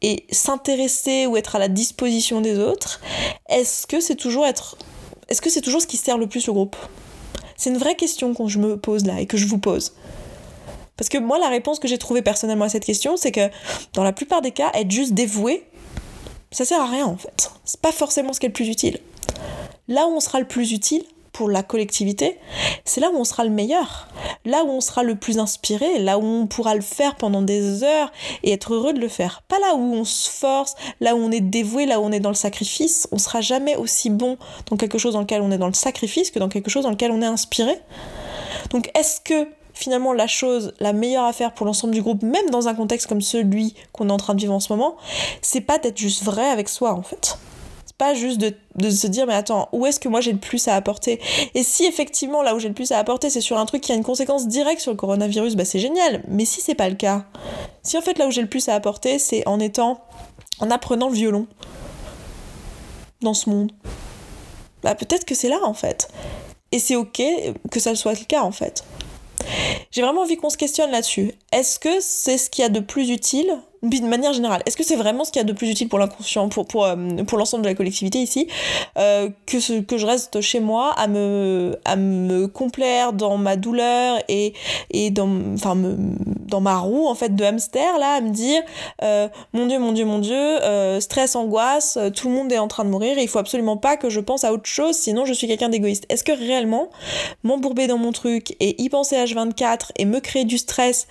et 0.00 0.24
s'intéresser 0.30 1.26
ou 1.26 1.36
être 1.36 1.56
à 1.56 1.58
la 1.58 1.68
disposition 1.68 2.40
des 2.40 2.58
autres, 2.58 3.02
est-ce 3.50 3.86
que 3.86 4.00
c'est 4.00 4.16
toujours 4.16 4.46
être 4.46 4.78
est-ce 5.28 5.42
que 5.42 5.50
c'est 5.50 5.60
toujours 5.60 5.82
ce 5.82 5.86
qui 5.86 5.98
sert 5.98 6.16
le 6.16 6.26
plus 6.26 6.48
au 6.48 6.54
groupe? 6.54 6.76
C'est 7.56 7.68
une 7.68 7.76
vraie 7.76 7.96
question 7.96 8.32
que 8.32 8.48
je 8.48 8.58
me 8.58 8.78
pose 8.78 9.04
là 9.04 9.20
et 9.20 9.26
que 9.26 9.36
je 9.36 9.46
vous 9.46 9.58
pose. 9.58 9.92
Parce 10.96 11.10
que 11.10 11.18
moi, 11.18 11.38
la 11.38 11.48
réponse 11.48 11.78
que 11.78 11.86
j'ai 11.86 11.98
trouvée 11.98 12.22
personnellement 12.22 12.64
à 12.64 12.68
cette 12.70 12.84
question, 12.84 13.16
c'est 13.16 13.30
que 13.30 13.50
dans 13.92 14.04
la 14.04 14.12
plupart 14.12 14.40
des 14.40 14.52
cas, 14.52 14.70
être 14.72 14.90
juste 14.90 15.12
dévoué, 15.12 15.64
ça 16.50 16.64
sert 16.64 16.80
à 16.80 16.86
rien 16.86 17.06
en 17.06 17.18
fait. 17.18 17.50
C'est 17.64 17.80
pas 17.80 17.92
forcément 17.92 18.32
ce 18.32 18.40
qui 18.40 18.46
est 18.46 18.48
le 18.48 18.54
plus 18.54 18.68
utile. 18.68 19.00
Là 19.86 20.06
où 20.06 20.12
on 20.12 20.20
sera 20.20 20.40
le 20.40 20.46
plus 20.46 20.72
utile, 20.72 21.04
pour 21.38 21.48
la 21.48 21.62
collectivité, 21.62 22.36
c'est 22.84 23.00
là 23.00 23.10
où 23.12 23.16
on 23.16 23.22
sera 23.22 23.44
le 23.44 23.50
meilleur, 23.50 24.08
là 24.44 24.64
où 24.64 24.70
on 24.70 24.80
sera 24.80 25.04
le 25.04 25.14
plus 25.14 25.38
inspiré, 25.38 26.00
là 26.00 26.18
où 26.18 26.24
on 26.24 26.48
pourra 26.48 26.74
le 26.74 26.80
faire 26.80 27.14
pendant 27.14 27.42
des 27.42 27.84
heures 27.84 28.10
et 28.42 28.50
être 28.50 28.74
heureux 28.74 28.92
de 28.92 28.98
le 28.98 29.06
faire. 29.06 29.42
Pas 29.46 29.60
là 29.60 29.76
où 29.76 29.94
on 29.94 30.02
se 30.02 30.28
force, 30.28 30.74
là 31.00 31.14
où 31.14 31.18
on 31.18 31.30
est 31.30 31.40
dévoué, 31.40 31.86
là 31.86 32.00
où 32.00 32.02
on 32.02 32.10
est 32.10 32.18
dans 32.18 32.30
le 32.30 32.34
sacrifice. 32.34 33.06
On 33.12 33.18
sera 33.18 33.40
jamais 33.40 33.76
aussi 33.76 34.10
bon 34.10 34.36
dans 34.68 34.76
quelque 34.76 34.98
chose 34.98 35.12
dans 35.12 35.20
lequel 35.20 35.40
on 35.40 35.52
est 35.52 35.58
dans 35.58 35.68
le 35.68 35.74
sacrifice 35.74 36.32
que 36.32 36.40
dans 36.40 36.48
quelque 36.48 36.70
chose 36.70 36.82
dans 36.82 36.90
lequel 36.90 37.12
on 37.12 37.22
est 37.22 37.26
inspiré. 37.26 37.78
Donc 38.70 38.90
est-ce 38.96 39.20
que 39.20 39.46
finalement 39.74 40.12
la 40.12 40.26
chose 40.26 40.74
la 40.80 40.92
meilleure 40.92 41.24
à 41.24 41.32
faire 41.32 41.54
pour 41.54 41.66
l'ensemble 41.66 41.94
du 41.94 42.02
groupe, 42.02 42.24
même 42.24 42.50
dans 42.50 42.66
un 42.66 42.74
contexte 42.74 43.06
comme 43.06 43.22
celui 43.22 43.76
qu'on 43.92 44.08
est 44.08 44.12
en 44.12 44.16
train 44.16 44.34
de 44.34 44.40
vivre 44.40 44.54
en 44.54 44.60
ce 44.60 44.72
moment, 44.72 44.96
c'est 45.40 45.60
pas 45.60 45.78
d'être 45.78 45.98
juste 45.98 46.24
vrai 46.24 46.48
avec 46.48 46.68
soi 46.68 46.94
en 46.94 47.02
fait? 47.02 47.38
Pas 47.98 48.14
juste 48.14 48.38
de, 48.38 48.90
se 48.90 49.06
dire 49.08 49.26
mais 49.26 49.34
attends, 49.34 49.68
où 49.72 49.84
est-ce 49.84 49.98
que 49.98 50.08
moi 50.08 50.20
j'ai 50.20 50.32
le 50.32 50.38
plus 50.38 50.68
à 50.68 50.76
apporter? 50.76 51.20
Et 51.54 51.64
si 51.64 51.84
effectivement 51.84 52.42
là 52.42 52.54
où 52.54 52.60
j'ai 52.60 52.68
le 52.68 52.74
plus 52.74 52.92
à 52.92 52.98
apporter 52.98 53.28
c'est 53.28 53.40
sur 53.40 53.58
un 53.58 53.66
truc 53.66 53.82
qui 53.82 53.92
a 53.92 53.96
une 53.96 54.04
conséquence 54.04 54.46
directe 54.46 54.80
sur 54.80 54.92
le 54.92 54.96
coronavirus, 54.96 55.56
bah 55.56 55.64
c'est 55.64 55.80
génial. 55.80 56.22
Mais 56.28 56.44
si 56.44 56.60
c'est 56.60 56.76
pas 56.76 56.88
le 56.88 56.94
cas, 56.94 57.24
si 57.82 57.98
en 57.98 58.00
fait 58.00 58.18
là 58.18 58.26
où 58.28 58.30
j'ai 58.30 58.42
le 58.42 58.48
plus 58.48 58.68
à 58.68 58.74
apporter 58.74 59.18
c'est 59.18 59.46
en 59.46 59.58
étant, 59.58 60.00
en 60.60 60.70
apprenant 60.70 61.08
le 61.08 61.14
violon 61.14 61.46
dans 63.20 63.34
ce 63.34 63.50
monde, 63.50 63.72
bah 64.82 64.94
peut-être 64.94 65.24
que 65.24 65.34
c'est 65.34 65.48
là 65.48 65.58
en 65.64 65.74
fait. 65.74 66.08
Et 66.70 66.78
c'est 66.78 66.96
ok 66.96 67.20
que 67.70 67.80
ça 67.80 67.94
soit 67.94 68.12
le 68.12 68.24
cas 68.24 68.42
en 68.42 68.52
fait. 68.52 68.84
J'ai 69.90 70.02
vraiment 70.02 70.22
envie 70.22 70.36
qu'on 70.36 70.50
se 70.50 70.56
questionne 70.56 70.90
là-dessus. 70.90 71.32
Est-ce 71.52 71.78
que 71.78 72.00
c'est 72.00 72.38
ce 72.38 72.50
qu'il 72.50 72.62
y 72.62 72.66
a 72.66 72.68
de 72.68 72.80
plus 72.80 73.10
utile 73.10 73.58
de 73.82 74.06
manière 74.06 74.32
générale, 74.32 74.62
est-ce 74.66 74.76
que 74.76 74.84
c'est 74.84 74.96
vraiment 74.96 75.24
ce 75.24 75.30
qu'il 75.30 75.40
y 75.40 75.44
a 75.44 75.46
de 75.46 75.52
plus 75.52 75.70
utile 75.70 75.88
pour 75.88 75.98
l'inconscient, 75.98 76.48
pour, 76.48 76.66
pour, 76.66 76.84
euh, 76.84 76.96
pour 77.26 77.38
l'ensemble 77.38 77.62
de 77.62 77.68
la 77.68 77.74
collectivité 77.74 78.18
ici, 78.18 78.48
euh, 78.98 79.28
que, 79.46 79.60
ce, 79.60 79.80
que 79.80 79.98
je 79.98 80.06
reste 80.06 80.40
chez 80.40 80.60
moi 80.60 80.92
à 80.96 81.06
me, 81.06 81.78
à 81.84 81.96
me 81.96 82.48
complaire 82.48 83.12
dans 83.12 83.36
ma 83.36 83.56
douleur 83.56 84.18
et, 84.28 84.52
et 84.90 85.10
dans, 85.10 85.30
enfin, 85.54 85.76
dans 85.76 86.60
ma 86.60 86.78
roue 86.78 87.06
en 87.06 87.14
fait 87.14 87.34
de 87.36 87.44
hamster, 87.44 87.98
là, 87.98 88.14
à 88.14 88.20
me 88.20 88.30
dire 88.30 88.62
euh, 89.02 89.28
mon 89.52 89.66
Dieu, 89.66 89.78
mon 89.78 89.92
Dieu, 89.92 90.04
mon 90.04 90.18
Dieu, 90.18 90.58
stress, 91.00 91.36
angoisse, 91.36 91.98
tout 92.16 92.28
le 92.28 92.34
monde 92.34 92.52
est 92.52 92.58
en 92.58 92.68
train 92.68 92.84
de 92.84 92.90
mourir 92.90 93.18
et 93.18 93.22
il 93.22 93.28
faut 93.28 93.38
absolument 93.38 93.76
pas 93.76 93.96
que 93.96 94.10
je 94.10 94.20
pense 94.20 94.44
à 94.44 94.52
autre 94.52 94.66
chose, 94.66 94.96
sinon 94.96 95.24
je 95.24 95.32
suis 95.32 95.46
quelqu'un 95.46 95.68
d'égoïste. 95.68 96.04
Est-ce 96.08 96.24
que 96.24 96.32
réellement 96.32 96.90
m'embourber 97.44 97.86
dans 97.86 97.98
mon 97.98 98.12
truc 98.12 98.56
et 98.60 98.82
y 98.82 98.88
penser 98.88 99.16
H24 99.16 99.90
et 99.96 100.04
me 100.04 100.20
créer 100.20 100.44
du 100.44 100.58
stress 100.58 101.06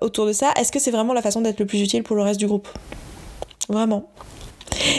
autour 0.00 0.26
de 0.26 0.32
ça, 0.32 0.52
est-ce 0.58 0.72
que 0.72 0.78
c'est 0.78 0.90
vraiment 0.90 1.12
la 1.12 1.22
façon 1.22 1.40
d'être 1.40 1.57
le 1.58 1.66
plus 1.66 1.80
utile 1.80 2.02
pour 2.02 2.16
le 2.16 2.22
reste 2.22 2.40
du 2.40 2.46
groupe. 2.46 2.68
Vraiment. 3.68 4.08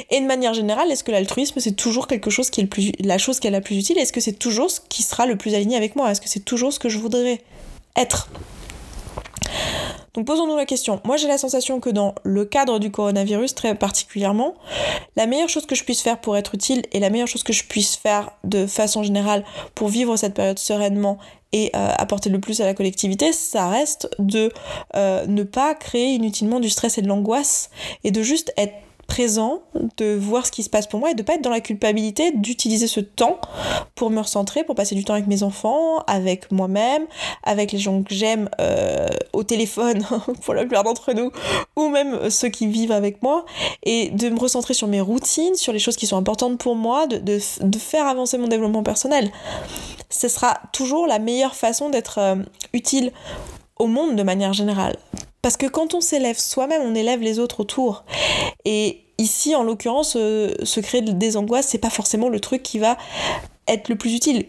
Et 0.10 0.20
de 0.20 0.26
manière 0.26 0.54
générale, 0.54 0.92
est-ce 0.92 1.04
que 1.04 1.12
l'altruisme 1.12 1.60
c'est 1.60 1.76
toujours 1.76 2.08
quelque 2.08 2.30
chose 2.30 2.50
qui 2.50 2.62
est 2.62 2.64
le 2.64 2.70
plus, 2.70 2.92
la 3.00 3.18
chose 3.18 3.40
qui 3.40 3.48
est 3.48 3.52
la 3.52 3.62
plus 3.62 3.78
utile? 3.78 3.98
Est-ce 3.98 4.14
que 4.14 4.22
c'est 4.22 4.34
toujours 4.34 4.70
ce 4.70 4.80
qui 4.90 5.04
sera 5.04 5.26
le 5.26 5.36
plus 5.36 5.56
aligné 5.56 5.78
avec 5.78 5.96
moi? 5.96 6.12
Est-ce 6.12 6.22
que 6.22 6.30
c'est 6.30 6.46
toujours 6.46 6.74
ce 6.74 6.80
que 6.80 6.90
je 6.90 6.98
voudrais 6.98 7.42
être? 7.96 8.30
Donc 10.14 10.26
posons-nous 10.26 10.58
la 10.58 10.66
question. 10.66 11.00
Moi 11.06 11.18
j'ai 11.18 11.28
la 11.28 11.38
sensation 11.38 11.80
que 11.80 11.90
dans 11.90 12.16
le 12.24 12.44
cadre 12.46 12.80
du 12.80 12.92
coronavirus 12.92 13.56
très 13.56 13.76
particulièrement, 13.76 14.56
la 15.16 15.28
meilleure 15.28 15.50
chose 15.50 15.66
que 15.66 15.76
je 15.76 15.84
puisse 15.84 16.02
faire 16.02 16.20
pour 16.20 16.36
être 16.36 16.56
utile 16.56 16.84
et 16.92 17.00
la 17.00 17.10
meilleure 17.10 17.28
chose 17.28 17.44
que 17.44 17.54
je 17.54 17.64
puisse 17.64 17.96
faire 17.96 18.32
de 18.44 18.66
façon 18.66 19.04
générale 19.04 19.46
pour 19.76 19.88
vivre 19.88 20.18
cette 20.18 20.34
période 20.34 20.60
sereinement 20.60 21.20
et 21.52 21.72
euh, 21.76 21.92
apporter 21.98 22.30
le 22.30 22.40
plus 22.40 22.62
à 22.62 22.66
la 22.66 22.74
collectivité, 22.74 23.34
ça 23.34 23.70
reste 23.70 24.10
de 24.20 24.52
euh, 24.96 25.26
ne 25.28 25.44
pas 25.44 25.74
créer 25.76 26.14
inutilement 26.14 26.60
du 26.60 26.70
stress 26.70 26.98
et 26.98 27.02
de 27.02 27.08
l'angoisse 27.08 27.70
et 28.04 28.12
de 28.12 28.22
juste 28.22 28.54
être 28.58 28.74
présent, 29.10 29.64
de 29.98 30.16
voir 30.16 30.46
ce 30.46 30.52
qui 30.52 30.64
se 30.64 30.70
passe 30.70 30.88
pour 30.88 31.00
moi 31.00 31.12
et 31.12 31.14
de 31.14 31.24
pas 31.24 31.34
être 31.34 31.42
dans 31.42 31.50
la 31.50 31.60
culpabilité 31.60 32.32
d'utiliser 32.32 32.88
ce 32.88 33.02
temps 33.02 33.42
pour 33.96 34.10
me 34.10 34.20
recentrer, 34.20 34.64
pour 34.64 34.76
passer 34.76 34.96
du 34.96 35.04
temps 35.04 35.14
avec 35.14 35.28
mes 35.28 35.44
enfants, 35.44 36.00
avec 36.08 36.52
moi-même, 36.52 37.06
avec 37.44 37.74
les 37.74 37.80
gens 37.80 38.02
que 38.04 38.14
j'aime 38.14 38.50
euh, 38.62 39.08
au 39.34 39.44
téléphone 39.44 40.06
pour 40.44 40.54
la 40.54 40.62
plupart 40.62 40.84
d'entre 40.84 41.12
nous, 41.14 41.32
ou 41.76 41.90
même 41.90 42.30
ceux 42.30 42.50
qui 42.50 42.68
vivent 42.68 42.94
avec 42.94 43.22
moi, 43.22 43.46
et 43.84 44.10
de 44.12 44.30
me 44.30 44.40
recentrer 44.40 44.74
sur 44.74 44.88
mes 44.88 45.02
routines, 45.02 45.56
sur 45.56 45.74
les 45.74 45.80
choses 45.80 45.98
qui 45.98 46.08
sont 46.08 46.18
importantes 46.18 46.58
pour 46.58 46.76
moi, 46.76 47.08
de 47.08 47.40
faire 47.78 48.08
avancer 48.08 48.38
mon 48.38 48.48
développement 48.48 48.84
personnel. 48.84 49.32
Ce 50.10 50.28
sera 50.28 50.60
toujours 50.74 51.06
la 51.06 51.20
meilleure 51.20 51.56
façon 51.56 51.90
d'être 51.90 52.18
euh, 52.20 52.36
utile 52.74 53.12
au 53.80 53.88
monde 53.88 54.16
de 54.16 54.24
manière 54.24 54.54
générale. 54.54 54.98
Parce 55.42 55.58
que 55.58 55.66
quand 55.66 55.94
on 55.94 56.02
s'élève 56.02 56.38
soi-même, 56.38 56.82
on 56.84 56.96
élève 56.96 57.22
les 57.22 57.40
autres 57.40 57.62
autour. 57.62 58.04
Et 58.66 59.02
ici, 59.18 59.56
en 59.56 59.64
l'occurrence, 59.64 60.16
euh, 60.18 60.54
se 60.64 60.80
créer 60.80 61.02
des 61.02 61.38
angoisses, 61.38 61.68
c'est 61.68 61.78
pas 61.78 61.90
forcément 61.90 62.30
le 62.30 62.40
truc 62.40 62.62
qui 62.62 62.80
va 62.80 62.98
être 63.68 63.90
le 63.90 63.96
plus 63.96 64.14
utile. 64.14 64.46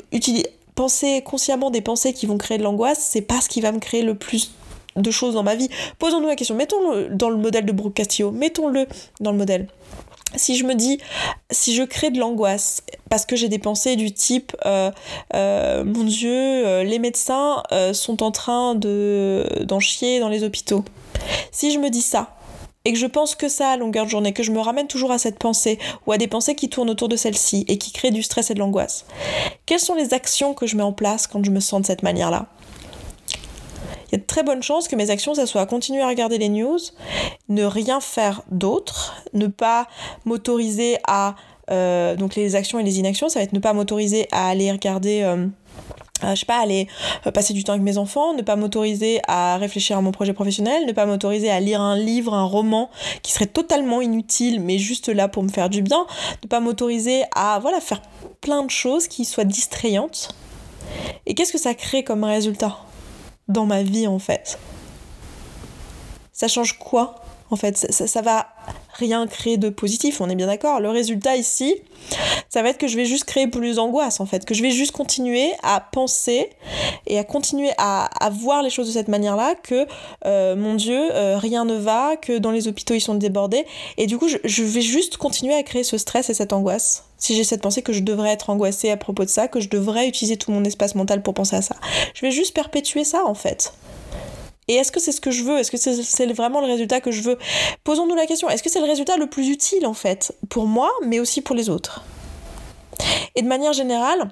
penser 0.74 1.22
consciemment 1.22 1.70
des 1.70 1.82
pensées 1.82 2.12
qui 2.12 2.26
vont 2.26 2.38
créer 2.38 2.58
de 2.58 2.62
l'angoisse, 2.62 2.98
c'est 3.00 3.20
pas 3.20 3.40
ce 3.40 3.48
qui 3.48 3.60
va 3.60 3.70
me 3.70 3.78
créer 3.78 4.02
le 4.02 4.14
plus 4.14 4.52
de 4.96 5.10
choses 5.10 5.34
dans 5.34 5.42
ma 5.42 5.54
vie. 5.54 5.68
Posons-nous 5.98 6.26
la 6.26 6.36
question, 6.36 6.54
mettons-le 6.54 7.08
dans 7.10 7.28
le 7.28 7.36
modèle 7.36 7.66
de 7.66 7.72
Brooke 7.72 7.94
Castillo, 7.94 8.30
mettons-le 8.30 8.86
dans 9.20 9.30
le 9.30 9.38
modèle 9.38 9.68
si 10.36 10.56
je 10.56 10.64
me 10.64 10.74
dis, 10.74 10.98
si 11.50 11.74
je 11.74 11.82
crée 11.82 12.10
de 12.10 12.18
l'angoisse 12.18 12.82
parce 13.08 13.26
que 13.26 13.36
j'ai 13.36 13.48
des 13.48 13.58
pensées 13.58 13.96
du 13.96 14.12
type, 14.12 14.56
euh, 14.64 14.90
euh, 15.34 15.84
mon 15.84 16.04
Dieu, 16.04 16.30
euh, 16.30 16.84
les 16.84 16.98
médecins 16.98 17.62
sont 17.92 18.22
en 18.22 18.30
train 18.30 18.74
de 18.74 19.46
d'en 19.62 19.80
chier 19.80 20.20
dans 20.20 20.28
les 20.28 20.44
hôpitaux. 20.44 20.84
Si 21.52 21.72
je 21.72 21.78
me 21.78 21.90
dis 21.90 22.02
ça 22.02 22.36
et 22.86 22.92
que 22.92 22.98
je 22.98 23.06
pense 23.06 23.34
que 23.34 23.48
ça 23.48 23.70
à 23.70 23.76
longueur 23.76 24.06
de 24.06 24.10
journée, 24.10 24.32
que 24.32 24.42
je 24.42 24.52
me 24.52 24.60
ramène 24.60 24.86
toujours 24.86 25.12
à 25.12 25.18
cette 25.18 25.38
pensée 25.38 25.78
ou 26.06 26.12
à 26.12 26.18
des 26.18 26.28
pensées 26.28 26.54
qui 26.54 26.70
tournent 26.70 26.88
autour 26.88 27.08
de 27.08 27.16
celle-ci 27.16 27.66
et 27.68 27.76
qui 27.76 27.92
créent 27.92 28.10
du 28.10 28.22
stress 28.22 28.50
et 28.50 28.54
de 28.54 28.58
l'angoisse, 28.58 29.04
quelles 29.66 29.80
sont 29.80 29.94
les 29.94 30.14
actions 30.14 30.54
que 30.54 30.66
je 30.66 30.76
mets 30.76 30.82
en 30.82 30.92
place 30.92 31.26
quand 31.26 31.44
je 31.44 31.50
me 31.50 31.60
sens 31.60 31.82
de 31.82 31.86
cette 31.86 32.02
manière-là? 32.02 32.46
Il 34.10 34.16
y 34.16 34.16
a 34.16 34.18
de 34.18 34.26
très 34.26 34.42
bonnes 34.42 34.62
chances 34.62 34.88
que 34.88 34.96
mes 34.96 35.10
actions, 35.10 35.34
ça 35.34 35.46
soit 35.46 35.64
continuer 35.66 36.02
à 36.02 36.08
regarder 36.08 36.36
les 36.38 36.48
news, 36.48 36.78
ne 37.48 37.64
rien 37.64 38.00
faire 38.00 38.42
d'autre, 38.50 39.14
ne 39.34 39.46
pas 39.46 39.86
m'autoriser 40.24 40.98
à... 41.06 41.36
Euh, 41.70 42.16
donc 42.16 42.34
les 42.34 42.56
actions 42.56 42.80
et 42.80 42.82
les 42.82 42.98
inactions, 42.98 43.28
ça 43.28 43.38
va 43.38 43.44
être 43.44 43.52
ne 43.52 43.60
pas 43.60 43.72
m'autoriser 43.72 44.26
à 44.32 44.48
aller 44.48 44.70
regarder... 44.72 45.22
Euh, 45.22 45.46
euh, 46.22 46.34
je 46.34 46.40
sais 46.40 46.46
pas, 46.46 46.60
aller 46.60 46.86
passer 47.32 47.54
du 47.54 47.64
temps 47.64 47.72
avec 47.72 47.82
mes 47.82 47.96
enfants, 47.96 48.34
ne 48.34 48.42
pas 48.42 48.54
m'autoriser 48.54 49.20
à 49.26 49.56
réfléchir 49.56 49.96
à 49.96 50.02
mon 50.02 50.12
projet 50.12 50.34
professionnel, 50.34 50.84
ne 50.84 50.92
pas 50.92 51.06
m'autoriser 51.06 51.50
à 51.50 51.60
lire 51.60 51.80
un 51.80 51.96
livre, 51.96 52.34
un 52.34 52.44
roman 52.44 52.90
qui 53.22 53.32
serait 53.32 53.46
totalement 53.46 54.02
inutile 54.02 54.60
mais 54.60 54.76
juste 54.76 55.08
là 55.08 55.28
pour 55.28 55.42
me 55.42 55.48
faire 55.48 55.70
du 55.70 55.80
bien, 55.80 56.06
ne 56.42 56.48
pas 56.48 56.60
m'autoriser 56.60 57.22
à 57.34 57.58
voilà 57.60 57.80
faire 57.80 58.02
plein 58.42 58.64
de 58.64 58.70
choses 58.70 59.08
qui 59.08 59.24
soient 59.24 59.44
distrayantes. 59.44 60.34
Et 61.24 61.34
qu'est-ce 61.34 61.52
que 61.52 61.58
ça 61.58 61.72
crée 61.72 62.04
comme 62.04 62.24
résultat? 62.24 62.76
Dans 63.50 63.66
ma 63.66 63.82
vie 63.82 64.06
en 64.06 64.18
fait. 64.18 64.58
Ça 66.32 66.48
change 66.48 66.78
quoi 66.78 67.16
en 67.50 67.56
fait? 67.56 67.76
Ça, 67.76 68.22
va 68.22 68.46
rien 68.94 69.26
créer 69.26 69.56
de 69.56 69.68
positif, 69.68 70.20
on 70.20 70.30
est 70.30 70.34
bien 70.34 70.46
d'accord. 70.46 70.80
Le 70.80 70.88
résultat 70.88 71.36
ici, 71.36 71.74
ça 72.48 72.62
va 72.62 72.70
être 72.70 72.78
que 72.78 72.86
je 72.86 72.96
vais 72.96 73.04
juste 73.04 73.24
créer 73.24 73.46
plus 73.46 73.76
d'angoisse 73.76 74.20
en 74.20 74.26
fait, 74.26 74.44
que 74.44 74.54
je 74.54 74.62
vais 74.62 74.70
juste 74.70 74.92
continuer 74.92 75.50
à 75.62 75.80
penser 75.80 76.50
et 77.06 77.18
à 77.18 77.24
continuer 77.24 77.70
à, 77.78 78.08
voir 78.30 78.62
les 78.62 78.70
choses 78.70 78.86
de 78.86 78.92
cette 78.92 79.08
manière-là, 79.08 79.54
que 79.54 79.86
euh, 80.24 80.54
mon 80.54 80.74
Dieu, 80.74 81.10
euh, 81.12 81.38
rien 81.38 81.64
ne 81.64 81.74
va, 81.74 82.16
que 82.16 82.38
dans 82.38 82.52
les 82.52 82.68
hôpitaux 82.68 82.94
ils 82.94 83.00
sont 83.00 83.14
débordés, 83.14 83.66
et 83.96 84.06
du 84.06 84.16
coup 84.16 84.28
je 84.28 84.62
vais 84.62 84.82
juste 84.82 85.16
continuer 85.16 85.54
à 85.54 85.62
créer 85.62 85.84
ce 85.84 85.98
stress 85.98 86.30
et 86.30 86.34
cette 86.34 86.52
angoisse. 86.52 87.09
Si 87.20 87.36
j'ai 87.36 87.44
cette 87.44 87.62
pensée 87.62 87.82
que 87.82 87.92
je 87.92 88.00
devrais 88.00 88.30
être 88.30 88.50
angoissée 88.50 88.90
à 88.90 88.96
propos 88.96 89.24
de 89.24 89.30
ça, 89.30 89.46
que 89.46 89.60
je 89.60 89.68
devrais 89.68 90.08
utiliser 90.08 90.36
tout 90.36 90.50
mon 90.50 90.64
espace 90.64 90.96
mental 90.96 91.22
pour 91.22 91.34
penser 91.34 91.54
à 91.54 91.62
ça. 91.62 91.76
Je 92.14 92.22
vais 92.22 92.32
juste 92.32 92.54
perpétuer 92.54 93.04
ça 93.04 93.24
en 93.26 93.34
fait. 93.34 93.72
Et 94.66 94.74
est-ce 94.74 94.90
que 94.92 95.00
c'est 95.00 95.12
ce 95.12 95.20
que 95.20 95.30
je 95.30 95.42
veux? 95.42 95.58
Est-ce 95.58 95.70
que 95.70 95.76
c'est 95.76 96.26
vraiment 96.32 96.60
le 96.60 96.66
résultat 96.66 97.00
que 97.00 97.10
je 97.10 97.22
veux? 97.22 97.38
Posons-nous 97.84 98.14
la 98.14 98.26
question, 98.26 98.48
est-ce 98.48 98.62
que 98.62 98.70
c'est 98.70 98.80
le 98.80 98.86
résultat 98.86 99.16
le 99.16 99.26
plus 99.26 99.48
utile 99.48 99.86
en 99.86 99.94
fait 99.94 100.32
Pour 100.48 100.66
moi, 100.66 100.90
mais 101.04 101.20
aussi 101.20 101.40
pour 101.42 101.54
les 101.54 101.68
autres? 101.68 102.04
Et 103.34 103.42
de 103.42 103.48
manière 103.48 103.72
générale, 103.72 104.30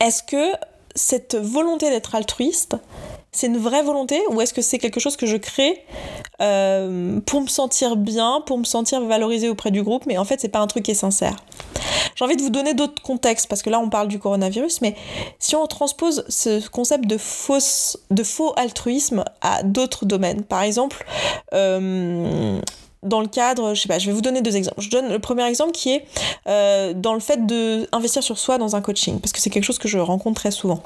est-ce 0.00 0.22
que 0.22 0.52
cette 0.94 1.36
volonté 1.36 1.90
d'être 1.90 2.14
altruiste, 2.14 2.76
c'est 3.30 3.46
une 3.46 3.58
vraie 3.58 3.82
volonté 3.82 4.20
ou 4.30 4.40
est-ce 4.40 4.52
que 4.52 4.62
c'est 4.62 4.78
quelque 4.78 5.00
chose 5.00 5.16
que 5.16 5.26
je 5.26 5.36
crée 5.36 5.84
euh, 6.40 7.20
pour 7.20 7.40
me 7.40 7.46
sentir 7.46 7.96
bien, 7.96 8.42
pour 8.46 8.58
me 8.58 8.64
sentir 8.64 9.02
valorisé 9.02 9.48
auprès 9.48 9.70
du 9.70 9.82
groupe, 9.82 10.06
mais 10.06 10.18
en 10.18 10.24
fait 10.24 10.40
c'est 10.40 10.48
pas 10.48 10.60
un 10.60 10.66
truc 10.66 10.84
qui 10.84 10.90
est 10.90 10.94
sincère? 10.94 11.36
J'ai 12.14 12.24
envie 12.24 12.36
de 12.36 12.42
vous 12.42 12.50
donner 12.50 12.74
d'autres 12.74 13.02
contextes 13.02 13.48
parce 13.48 13.62
que 13.62 13.70
là 13.70 13.80
on 13.80 13.88
parle 13.88 14.08
du 14.08 14.18
coronavirus, 14.18 14.80
mais 14.80 14.94
si 15.38 15.56
on 15.56 15.66
transpose 15.66 16.24
ce 16.28 16.66
concept 16.68 17.06
de, 17.06 17.18
fausse, 17.18 17.98
de 18.10 18.22
faux 18.22 18.52
altruisme 18.56 19.24
à 19.40 19.62
d'autres 19.62 20.04
domaines, 20.06 20.42
par 20.42 20.62
exemple, 20.62 21.04
euh, 21.54 22.60
dans 23.02 23.20
le 23.20 23.26
cadre, 23.28 23.74
je 23.74 23.82
sais 23.82 23.88
pas, 23.88 23.98
je 23.98 24.06
vais 24.06 24.12
vous 24.12 24.20
donner 24.20 24.42
deux 24.42 24.56
exemples. 24.56 24.80
Je 24.80 24.90
donne 24.90 25.08
le 25.08 25.18
premier 25.18 25.44
exemple 25.44 25.72
qui 25.72 25.92
est 25.92 26.04
euh, 26.46 26.92
dans 26.94 27.14
le 27.14 27.20
fait 27.20 27.46
d'investir 27.46 28.22
sur 28.22 28.38
soi 28.38 28.58
dans 28.58 28.76
un 28.76 28.80
coaching, 28.80 29.18
parce 29.20 29.32
que 29.32 29.40
c'est 29.40 29.50
quelque 29.50 29.64
chose 29.64 29.78
que 29.78 29.88
je 29.88 29.98
rencontre 29.98 30.40
très 30.40 30.50
souvent 30.50 30.82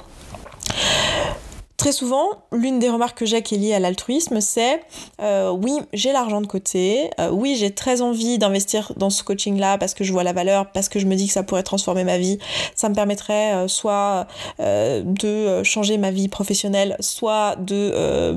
Très 1.87 1.93
souvent, 1.93 2.31
l'une 2.51 2.81
des 2.81 2.91
remarques 2.91 3.19
que 3.19 3.27
j'ai 3.27 3.43
qui 3.43 3.55
est 3.55 3.59
liée 3.59 3.73
à 3.73 3.79
l'altruisme, 3.79 4.41
c'est 4.41 4.81
euh, 5.23 5.53
oui, 5.53 5.79
j'ai 5.93 6.11
l'argent 6.11 6.41
de 6.41 6.47
côté, 6.49 7.11
euh, 7.21 7.31
oui, 7.31 7.55
j'ai 7.57 7.71
très 7.71 8.03
envie 8.03 8.39
d'investir 8.39 8.93
dans 8.97 9.09
ce 9.09 9.23
coaching-là 9.23 9.79
parce 9.79 9.95
que 9.95 10.03
je 10.03 10.11
vois 10.11 10.25
la 10.25 10.33
valeur, 10.33 10.73
parce 10.73 10.89
que 10.89 10.99
je 10.99 11.07
me 11.07 11.15
dis 11.15 11.29
que 11.29 11.33
ça 11.33 11.45
pourrait 11.45 11.63
transformer 11.63 12.03
ma 12.03 12.19
vie, 12.19 12.41
ça 12.75 12.89
me 12.89 12.95
permettrait 12.97 13.55
euh, 13.55 13.69
soit 13.69 14.27
de 14.59 15.63
changer 15.63 15.97
ma 15.97 16.11
vie 16.11 16.27
professionnelle, 16.27 16.97
soit 16.99 17.55
de 17.55 18.35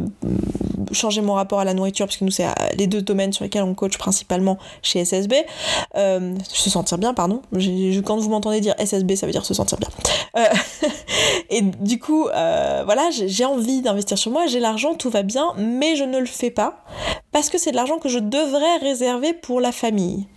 changer 0.92 1.22
mon 1.22 1.34
rapport 1.34 1.60
à 1.60 1.66
la 1.66 1.74
nourriture, 1.74 2.06
parce 2.06 2.18
que 2.18 2.26
nous, 2.26 2.32
c'est 2.32 2.46
les 2.78 2.88
deux 2.88 3.02
domaines 3.02 3.34
sur 3.34 3.44
lesquels 3.44 3.64
on 3.64 3.74
coach 3.74 3.98
principalement 3.98 4.58
chez 4.82 5.04
SSB. 5.04 5.34
se 5.96 6.70
sentir 6.70 6.98
bien, 6.98 7.14
pardon. 7.14 7.42
quand 8.06 8.18
vous 8.18 8.30
m'entendez 8.30 8.62
dire 8.62 8.76
SSB, 8.78 9.16
ça 9.16 9.26
veut 9.26 9.32
dire 9.32 9.46
se 9.46 9.54
sentir 9.54 9.78
bien. 9.78 9.90
et 11.50 11.62
du 11.62 12.00
coup, 12.00 12.24
voilà, 12.24 13.10
j'ai 13.12 13.46
envie 13.46 13.82
d'investir 13.82 14.18
sur 14.18 14.32
moi, 14.32 14.48
j'ai 14.48 14.60
l'argent, 14.60 14.94
tout 14.94 15.10
va 15.10 15.24
bien, 15.24 15.54
mais 15.58 15.96
je 15.96 16.04
ne 16.04 16.20
le 16.20 16.26
fais 16.26 16.52
pas 16.52 16.84
parce 17.32 17.50
que 17.50 17.58
c'est 17.58 17.72
de 17.72 17.76
l'argent 17.76 18.00
que 18.00 18.10
je 18.10 18.20
devrais 18.20 18.78
réserver 18.78 19.34
pour 19.34 19.62
la 19.62 19.72
famille. 19.72 20.28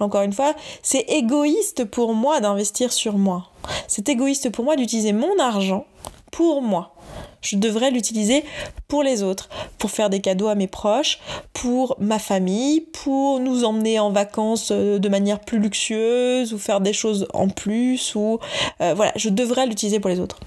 Encore 0.00 0.22
une 0.22 0.32
fois, 0.32 0.54
c'est 0.82 1.04
égoïste 1.08 1.84
pour 1.84 2.14
moi 2.14 2.40
d'investir 2.40 2.92
sur 2.92 3.18
moi. 3.18 3.48
C'est 3.88 4.08
égoïste 4.08 4.50
pour 4.50 4.64
moi 4.64 4.76
d'utiliser 4.76 5.12
mon 5.12 5.38
argent 5.38 5.86
pour 6.30 6.62
moi. 6.62 6.94
Je 7.40 7.56
devrais 7.56 7.90
l'utiliser 7.90 8.44
pour 8.88 9.02
les 9.02 9.22
autres, 9.22 9.48
pour 9.78 9.90
faire 9.90 10.10
des 10.10 10.20
cadeaux 10.20 10.48
à 10.48 10.54
mes 10.54 10.66
proches, 10.66 11.18
pour 11.52 11.96
ma 11.98 12.18
famille, 12.18 12.80
pour 12.80 13.40
nous 13.40 13.64
emmener 13.64 13.98
en 13.98 14.10
vacances 14.10 14.70
euh, 14.72 14.98
de 14.98 15.08
manière 15.08 15.40
plus 15.40 15.58
luxueuse 15.58 16.52
ou 16.52 16.58
faire 16.58 16.80
des 16.80 16.92
choses 16.92 17.26
en 17.32 17.48
plus 17.48 18.14
ou 18.14 18.38
euh, 18.80 18.94
voilà, 18.94 19.12
je 19.16 19.28
devrais 19.28 19.66
l'utiliser 19.66 20.00
pour 20.00 20.10
les 20.10 20.20
autres. 20.20 20.40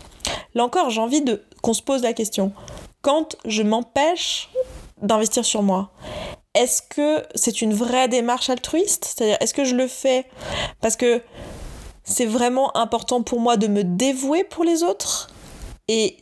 Là 0.54 0.64
encore, 0.64 0.90
j'ai 0.90 1.02
envie 1.02 1.22
de 1.22 1.42
qu'on 1.62 1.74
se 1.74 1.82
pose 1.82 2.02
la 2.02 2.14
question. 2.14 2.52
Quand 3.02 3.36
je 3.46 3.64
m'empêche 3.64 4.50
d'investir 5.02 5.46
sur 5.46 5.64
moi, 5.64 5.92
est-ce 6.54 6.82
que 6.82 7.24
c'est 7.36 7.62
une 7.62 7.74
vraie 7.74 8.08
démarche 8.08 8.50
altruiste? 8.50 9.06
C'est-à-dire, 9.06 9.38
est-ce 9.40 9.54
que 9.54 9.64
je 9.64 9.76
le 9.76 9.88
fais 9.88 10.26
parce 10.82 10.96
que 10.98 11.22
c'est 12.04 12.26
vraiment 12.26 12.76
important 12.76 13.22
pour 13.22 13.40
moi 13.40 13.58
de 13.58 13.68
me 13.68 13.84
dévouer 13.84 14.44
pour 14.44 14.64
les 14.64 14.84
autres? 14.84 15.30
Et 15.88 16.16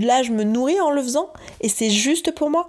là, 0.00 0.22
je 0.22 0.32
me 0.32 0.42
nourris 0.42 0.80
en 0.80 0.90
le 0.90 1.02
faisant 1.02 1.32
et 1.60 1.68
c'est 1.68 1.90
juste 1.90 2.34
pour 2.34 2.50
moi 2.50 2.68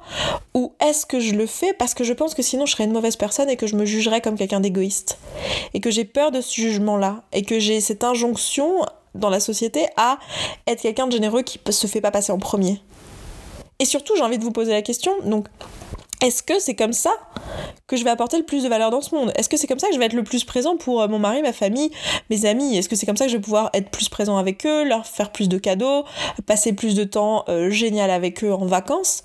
Ou 0.53 0.73
est-ce 0.79 1.05
que 1.05 1.19
je 1.19 1.33
le 1.33 1.47
fais 1.47 1.73
parce 1.73 1.93
que 1.93 2.03
je 2.03 2.13
pense 2.13 2.35
que 2.35 2.41
sinon 2.41 2.65
je 2.65 2.73
serais 2.73 2.83
une 2.83 2.91
mauvaise 2.91 3.15
personne 3.15 3.50
et 3.50 3.55
que 3.55 3.65
je 3.65 3.75
me 3.75 3.85
jugerais 3.85 4.21
comme 4.21 4.38
quelqu'un 4.38 4.59
d'égoïste 4.59 5.17
Et 5.73 5.79
que 5.79 5.89
j'ai 5.89 6.05
peur 6.05 6.31
de 6.31 6.41
ce 6.41 6.53
jugement-là 6.53 7.23
et 7.31 7.43
que 7.43 7.59
j'ai 7.59 7.81
cette 7.81 8.03
injonction 8.03 8.85
dans 9.15 9.29
la 9.29 9.39
société 9.39 9.88
à 9.97 10.19
être 10.67 10.81
quelqu'un 10.81 11.07
de 11.07 11.12
généreux 11.12 11.43
qui 11.43 11.59
se 11.69 11.88
fait 11.88 12.01
pas 12.01 12.12
passer 12.12 12.31
en 12.31 12.39
premier. 12.39 12.81
Et 13.79 13.85
surtout, 13.85 14.15
j'ai 14.15 14.23
envie 14.23 14.38
de 14.38 14.43
vous 14.43 14.51
poser 14.51 14.71
la 14.71 14.81
question, 14.81 15.12
donc, 15.25 15.47
est-ce 16.24 16.42
que 16.42 16.58
c'est 16.60 16.74
comme 16.74 16.94
ça 16.94 17.12
que 17.86 17.98
je 17.98 18.03
vais 18.06 18.10
apporter 18.10 18.38
le 18.38 18.46
plus 18.46 18.63
de 18.63 18.70
valeur 18.70 18.89
dans 18.92 19.01
ce 19.01 19.13
monde? 19.13 19.34
Est-ce 19.36 19.50
que 19.50 19.58
c'est 19.58 19.68
comme 19.68 19.77
ça 19.77 19.88
que 19.88 19.94
je 19.94 20.00
vais 20.00 20.06
être 20.06 20.13
le 20.13 20.24
plus 20.24 20.46
présent 20.46 20.77
pour 20.77 21.01
euh, 21.01 21.08
mon 21.10 21.20
mari, 21.20 21.42
ma 21.42 21.51
famille, 21.51 21.92
mes 22.30 22.46
amis? 22.46 22.77
Est-ce 22.77 22.88
que 22.88 22.96
c'est 22.96 23.06
comme 23.06 23.18
ça 23.18 23.25
que 23.25 23.32
je 23.32 23.36
vais 23.36 23.42
pouvoir 23.42 23.70
être 23.74 23.89
plus 23.89 24.08
présent 24.08 24.38
avec 24.38 24.65
eux, 24.65 24.86
leur 24.86 25.06
faire 25.06 25.32
plus 25.34 25.50
de 25.50 25.58
cadeaux, 25.58 26.06
passer 26.46 26.72
plus 26.72 26.96
de 26.96 27.03
temps 27.03 27.44
euh, 27.50 27.70
génial 27.70 28.10
avec 28.10 28.42
eux 28.44 28.53
en 28.53 28.65
vacances, 28.65 29.24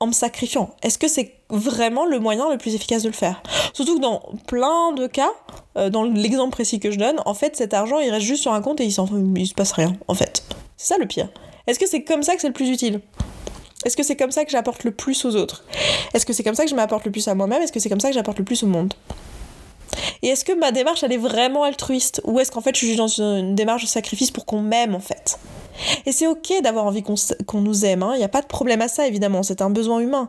en 0.00 0.06
me 0.06 0.12
sacrifiant? 0.12 0.70
Est-ce 0.82 0.96
que 0.96 1.06
c'est 1.06 1.34
vraiment 1.50 2.06
le 2.06 2.18
moyen 2.18 2.50
le 2.50 2.56
plus 2.56 2.74
efficace 2.74 3.02
de 3.02 3.08
le 3.08 3.14
faire? 3.14 3.42
Surtout 3.74 3.96
que 3.96 4.02
dans 4.02 4.22
plein 4.46 4.92
de 4.92 5.06
cas, 5.06 5.30
euh, 5.76 5.90
dans 5.90 6.02
l'exemple 6.02 6.52
précis 6.52 6.80
que 6.80 6.90
je 6.90 6.98
donne, 6.98 7.20
en 7.26 7.34
fait 7.34 7.56
cet 7.56 7.74
argent 7.74 7.98
il 7.98 8.10
reste 8.10 8.24
juste 8.24 8.42
sur 8.42 8.54
un 8.54 8.62
compte 8.62 8.80
et 8.80 8.86
il, 8.86 8.94
il 9.36 9.46
se 9.46 9.54
passe 9.54 9.72
rien 9.72 9.92
en 10.08 10.14
fait. 10.14 10.42
C'est 10.78 10.94
ça 10.94 10.98
le 10.98 11.06
pire. 11.06 11.28
Est-ce 11.66 11.78
que 11.78 11.86
c'est 11.86 12.04
comme 12.04 12.22
ça 12.22 12.34
que 12.34 12.40
c'est 12.40 12.48
le 12.48 12.54
plus 12.54 12.70
utile? 12.70 13.02
Est-ce 13.84 13.96
que 13.96 14.02
c'est 14.02 14.16
comme 14.16 14.30
ça 14.30 14.44
que 14.44 14.50
j'apporte 14.50 14.84
le 14.84 14.90
plus 14.90 15.24
aux 15.24 15.36
autres? 15.36 15.64
Est-ce 16.12 16.26
que 16.26 16.32
c'est 16.32 16.42
comme 16.42 16.54
ça 16.54 16.64
que 16.64 16.70
je 16.70 16.74
m'apporte 16.74 17.04
le 17.04 17.12
plus 17.12 17.28
à 17.28 17.34
moi-même? 17.34 17.62
Est-ce 17.62 17.72
que 17.72 17.80
c'est 17.80 17.88
comme 17.88 18.00
ça 18.00 18.08
que 18.08 18.14
j'apporte 18.14 18.38
le 18.38 18.44
plus 18.44 18.62
au 18.62 18.66
monde? 18.66 18.94
Et 20.22 20.28
est-ce 20.28 20.44
que 20.44 20.52
ma 20.52 20.72
démarche, 20.72 21.02
elle 21.04 21.12
est 21.12 21.18
vraiment 21.18 21.62
altruiste? 21.62 22.20
Ou 22.24 22.40
est-ce 22.40 22.50
qu'en 22.50 22.60
fait, 22.60 22.74
je 22.74 22.84
suis 22.84 22.96
dans 22.96 23.06
une 23.06 23.54
démarche 23.54 23.82
de 23.82 23.88
sacrifice 23.88 24.30
pour 24.30 24.46
qu'on 24.46 24.60
m'aime, 24.60 24.94
en 24.94 25.00
fait? 25.00 25.38
Et 26.06 26.12
c'est 26.12 26.26
ok 26.26 26.60
d'avoir 26.62 26.86
envie 26.86 27.02
qu'on 27.02 27.60
nous 27.60 27.84
aime, 27.84 28.00
il 28.00 28.14
hein. 28.14 28.16
n'y 28.16 28.24
a 28.24 28.28
pas 28.28 28.42
de 28.42 28.46
problème 28.46 28.82
à 28.82 28.88
ça 28.88 29.06
évidemment, 29.06 29.42
c'est 29.42 29.62
un 29.62 29.70
besoin 29.70 30.00
humain. 30.00 30.28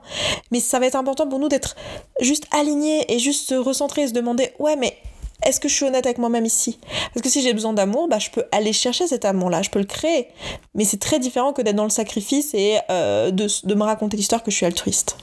Mais 0.51 0.59
ça 0.59 0.79
va 0.79 0.85
être 0.85 0.95
important 0.95 1.27
pour 1.27 1.39
nous 1.39 1.49
d'être 1.49 1.75
juste 2.21 2.45
alignés 2.51 3.11
et 3.11 3.19
juste 3.19 3.49
se 3.49 3.55
recentrer 3.55 4.03
et 4.03 4.07
se 4.07 4.13
demander 4.13 4.51
ouais 4.59 4.75
mais 4.75 4.95
est-ce 5.43 5.59
que 5.59 5.69
je 5.69 5.73
suis 5.73 5.85
honnête 5.85 6.05
avec 6.05 6.17
moi-même 6.17 6.45
ici? 6.45 6.79
Parce 7.13 7.23
que 7.23 7.29
si 7.29 7.41
j'ai 7.41 7.53
besoin 7.53 7.73
d'amour, 7.73 8.07
bah, 8.07 8.19
je 8.19 8.29
peux 8.29 8.43
aller 8.51 8.73
chercher 8.73 9.07
cet 9.07 9.25
amour-là, 9.25 9.61
je 9.61 9.69
peux 9.69 9.79
le 9.79 9.85
créer. 9.85 10.27
Mais 10.75 10.83
c'est 10.83 10.99
très 10.99 11.19
différent 11.19 11.53
que 11.53 11.61
d'être 11.61 11.75
dans 11.75 11.85
le 11.85 11.89
sacrifice 11.89 12.53
et 12.53 12.77
euh, 12.89 13.31
de, 13.31 13.73
me 13.73 13.83
raconter 13.83 14.17
l'histoire 14.17 14.43
que 14.43 14.51
je 14.51 14.57
suis 14.57 14.65
altruiste. 14.65 15.17